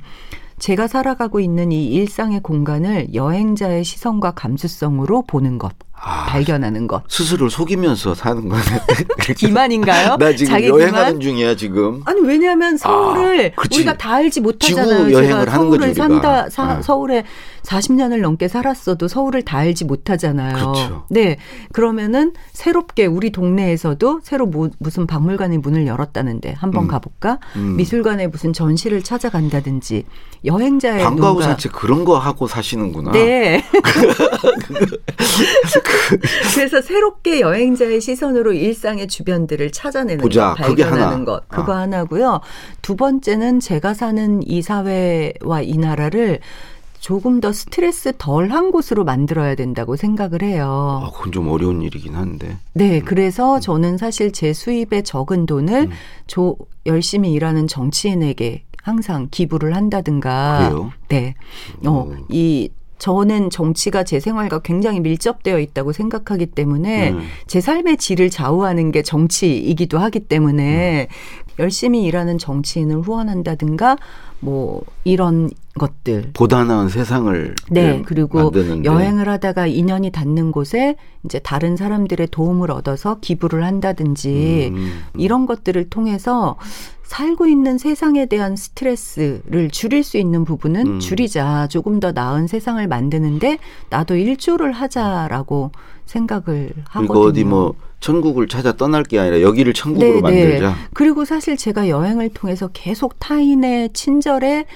제가 0.59 0.87
살아가고 0.89 1.41
있는 1.41 1.73
이 1.73 1.87
일상의 1.87 2.41
공간을 2.41 3.15
여행자의 3.15 3.83
시선과 3.85 4.33
감수성으로 4.33 5.23
보는 5.23 5.59
것. 5.59 5.73
아, 5.97 6.27
발견하는 6.27 6.87
것. 6.87 7.03
스스로를 7.09 7.51
속이면서 7.51 8.15
사는 8.15 8.49
거네. 8.49 8.63
기만인가요? 9.37 10.17
나 10.17 10.35
지금 10.35 10.63
여행하는 10.63 10.93
기만? 10.93 11.21
중이야 11.21 11.57
지금. 11.57 12.03
아니 12.05 12.21
왜냐하면 12.21 12.77
서울을 12.77 13.53
아, 13.57 13.63
우리가 13.65 13.97
다 13.97 14.15
알지 14.15 14.41
못하잖아요. 14.43 15.15
제가 15.15 15.47
서울을 15.47 15.95
산다 15.95 16.51
사, 16.51 16.63
아. 16.65 16.83
서울에 16.83 17.25
40년을 17.63 18.21
넘게 18.21 18.49
살았어도 18.49 19.09
서울을 19.09 19.43
다 19.43 19.59
알지 19.59 19.87
못하잖아요. 19.87 20.55
그렇죠. 20.55 21.07
네. 21.09 21.39
그러면은 21.73 22.35
새롭게 22.53 23.07
우리 23.07 23.31
동네에서도 23.31 24.21
새로 24.23 24.47
뭐, 24.47 24.69
무슨 24.79 25.07
박물관의 25.07 25.59
문을 25.59 25.87
열었다는데 25.87 26.55
한번 26.59 26.85
음. 26.85 26.89
가볼까? 26.89 27.39
음. 27.57 27.77
미술관에 27.77 28.27
무슨 28.27 28.53
전시를 28.53 29.03
찾아간다든지 29.03 30.05
여행자의 30.45 31.03
방과후 31.03 31.41
산책 31.41 31.73
그런 31.73 32.05
거 32.05 32.19
하고 32.19 32.47
사시는구나. 32.47 33.13
네. 33.13 33.65
그래서 36.55 36.81
새롭게 36.81 37.41
여행자의 37.41 38.01
시선으로 38.01 38.53
일상의 38.53 39.07
주변들을 39.09 39.73
찾아내는 39.73 40.23
보자. 40.23 40.55
것, 40.55 40.55
발견하는 40.55 41.25
것 41.25 41.49
그거 41.49 41.75
아. 41.75 41.81
하나고요. 41.81 42.41
두 42.83 42.97
번째는 42.97 43.61
제가 43.61 43.95
사는 43.95 44.41
이 44.47 44.63
사회와 44.63 45.63
이 45.63 45.77
나라를 45.77 46.41
조금 47.01 47.41
더 47.41 47.53
스트레스 47.53 48.15
덜 48.17 48.51
한 48.51 48.71
곳으로 48.71 49.05
만들어야 49.05 49.55
된다고 49.57 49.95
생각을 49.95 50.43
해요. 50.43 51.03
아, 51.05 51.11
그건 51.11 51.33
좀 51.33 51.49
어려운 51.49 51.83
일이긴 51.83 52.15
한데. 52.15 52.57
네, 52.73 53.01
음. 53.01 53.05
그래서 53.05 53.61
저는 53.61 53.99
사실 53.99 54.33
제 54.33 54.55
수입의 54.55 55.03
적은 55.05 55.45
돈을 55.45 55.83
음. 55.83 55.91
조, 56.27 56.57
열심히 56.87 57.33
일하는 57.33 57.67
정치인에게 57.67 58.65
항상 58.83 59.29
기부를 59.31 59.75
한다든가. 59.77 60.69
그래요? 60.71 60.93
네. 61.09 61.35
어, 61.85 62.11
이 62.31 62.71
저는 62.99 63.51
정치가 63.51 64.05
제 64.05 64.21
생활과 64.21 64.61
굉장히 64.61 65.01
밀접되어 65.01 65.59
있다고 65.59 65.93
생각하기 65.93 66.47
때문에 66.47 67.11
음. 67.11 67.23
제 67.47 67.61
삶의 67.61 67.97
질을 67.97 68.31
좌우하는 68.31 68.93
게 68.93 69.03
정치이기도 69.03 69.99
하기 69.99 70.21
때문에 70.21 71.09
음. 71.11 71.15
열심히 71.59 72.05
일하는 72.05 72.39
정치인을 72.39 73.01
후원한다든가 73.03 73.97
뭐 74.45 74.83
이런 75.05 75.51
것들 75.79 76.31
보다 76.35 76.65
나은 76.65 76.89
세상을 76.89 77.55
네 77.71 78.03
그리고 78.05 78.39
만드는데. 78.39 78.85
여행을 78.85 79.29
하다가 79.29 79.67
인연이 79.67 80.11
닿는 80.11 80.53
곳에 80.53 80.97
이제 81.25 81.39
다른 81.39 81.77
사람들의 81.77 82.29
도움을 82.31 82.71
얻어서 82.71 83.19
기부를 83.21 83.65
한다든지 83.65 84.71
음. 84.73 85.03
이런 85.17 85.47
것들을 85.47 85.89
통해서 85.91 86.57
살고 87.05 87.47
있는 87.47 87.79
세상에 87.79 88.27
대한 88.27 88.57
스트레스를 88.57 89.71
줄일 89.71 90.05
수 90.05 90.17
있는 90.17 90.45
부분은 90.45 90.87
음. 90.87 91.01
줄이자 91.01 91.67
조금 91.69 92.01
더 92.01 92.13
나은 92.13 92.47
세상을 92.47 92.87
만드는데 92.87 93.59
나도 93.91 94.17
일조를 94.17 94.73
하자라고 94.73 95.73
생각을 96.07 96.73
하거든요. 96.85 97.09
그리고 97.09 97.21
어디 97.21 97.45
뭐 97.45 97.75
천국을 98.01 98.49
찾아 98.49 98.73
떠날 98.77 99.03
게 99.03 99.19
아니라 99.19 99.41
여기를 99.41 99.73
천국으로 99.73 100.09
네, 100.09 100.15
네. 100.15 100.21
만들자. 100.21 100.69
네. 100.69 100.75
그리고 100.93 101.25
사실 101.25 101.57
제가 101.57 101.89
여행을 101.89 102.31
통해서 102.35 102.69
계속 102.73 103.19
타인의 103.19 103.93
친절에 103.93 104.67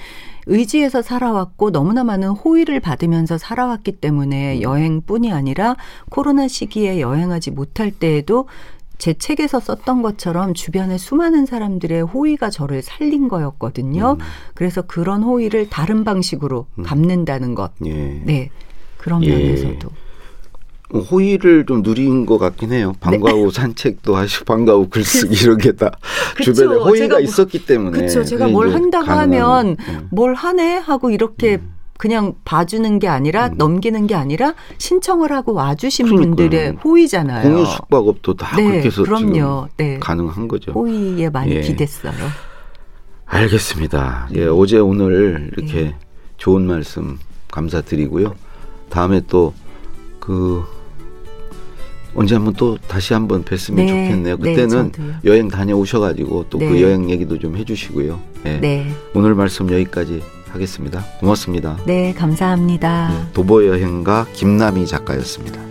의지해서 0.47 1.03
살아왔고 1.03 1.71
너무나 1.71 2.03
많은 2.03 2.29
호의를 2.29 2.79
받으면서 2.79 3.37
살아왔기 3.37 3.93
때문에 3.93 4.57
음. 4.57 4.61
여행뿐이 4.63 5.31
아니라 5.31 5.75
코로나 6.09 6.47
시기에 6.47 6.99
여행하지 6.99 7.51
못할 7.51 7.91
때에도 7.91 8.47
제 8.97 9.13
책에서 9.13 9.59
썼던 9.59 10.01
것처럼 10.01 10.53
주변에 10.53 10.97
수많은 10.97 11.45
사람들의 11.45 12.01
호의가 12.01 12.49
저를 12.49 12.81
살린 12.81 13.27
거였거든요. 13.27 14.17
음. 14.19 14.25
그래서 14.55 14.81
그런 14.81 15.23
호의를 15.23 15.69
다른 15.69 16.03
방식으로 16.03 16.65
음. 16.79 16.83
갚는다는 16.83 17.55
것. 17.55 17.71
예. 17.85 17.93
네. 18.25 18.49
그런 18.97 19.23
예. 19.23 19.29
면에서도. 19.29 19.89
호의를 20.93 21.65
좀 21.67 21.81
누린 21.83 22.25
것 22.25 22.37
같긴 22.39 22.71
해요. 22.71 22.93
방과 22.99 23.31
후 23.31 23.51
네. 23.51 23.61
산책도 23.61 24.15
하시고 24.15 24.45
방과 24.45 24.73
후 24.73 24.89
글쓰기 24.89 25.43
이런 25.43 25.57
게 25.57 25.71
다 25.73 25.91
주변에 26.41 26.75
호의가 26.75 27.15
뭐, 27.15 27.19
있었기 27.19 27.65
때문에. 27.65 27.97
그렇죠. 27.99 28.23
제가 28.23 28.47
뭘 28.47 28.73
한다고 28.73 29.05
하면 29.11 29.75
네. 29.77 29.97
뭘 30.09 30.33
하네 30.33 30.77
하고 30.77 31.11
이렇게 31.11 31.57
음. 31.57 31.73
그냥 31.99 32.33
봐주는 32.45 32.97
게 32.99 33.07
아니라 33.07 33.47
음. 33.47 33.55
넘기는 33.57 34.07
게 34.07 34.15
아니라 34.15 34.53
신청을 34.77 35.31
하고 35.31 35.53
와주신 35.53 36.05
그러니까요. 36.07 36.35
분들의 36.35 36.71
호의잖아요. 36.83 37.43
공유 37.51 37.65
숙박업도 37.65 38.33
다 38.35 38.55
네, 38.57 38.63
그렇게 38.63 38.87
해서 38.87 39.03
그럼요. 39.03 39.67
네. 39.77 39.99
가능한 39.99 40.47
거죠. 40.47 40.71
호의에 40.71 41.29
많이 41.29 41.51
예. 41.55 41.61
기댔어요. 41.61 42.13
알겠습니다. 43.25 44.29
예, 44.35 44.45
어제 44.45 44.79
오늘 44.79 45.51
이렇게 45.55 45.73
네. 45.83 45.95
좋은 46.37 46.65
말씀 46.65 47.19
감사드리고요. 47.51 48.33
다음에 48.89 49.21
또그 49.27 50.63
언제 52.15 52.35
한번 52.35 52.53
또 52.55 52.77
다시 52.87 53.13
한번 53.13 53.43
뵀으면 53.43 53.75
네, 53.75 53.87
좋겠네요. 53.87 54.37
네, 54.37 54.55
그때는 54.55 54.91
네, 54.91 55.03
여행 55.25 55.47
다녀오셔가지고 55.47 56.45
또그 56.49 56.63
네. 56.63 56.81
여행 56.81 57.09
얘기도 57.09 57.37
좀 57.37 57.55
해주시고요. 57.55 58.19
네. 58.43 58.59
네. 58.59 58.87
오늘 59.13 59.35
말씀 59.35 59.71
여기까지 59.71 60.21
하겠습니다. 60.49 61.05
고맙습니다. 61.19 61.77
네, 61.85 62.13
감사합니다. 62.13 63.27
도보 63.33 63.67
여행가 63.67 64.25
김남희 64.33 64.87
작가였습니다. 64.87 65.61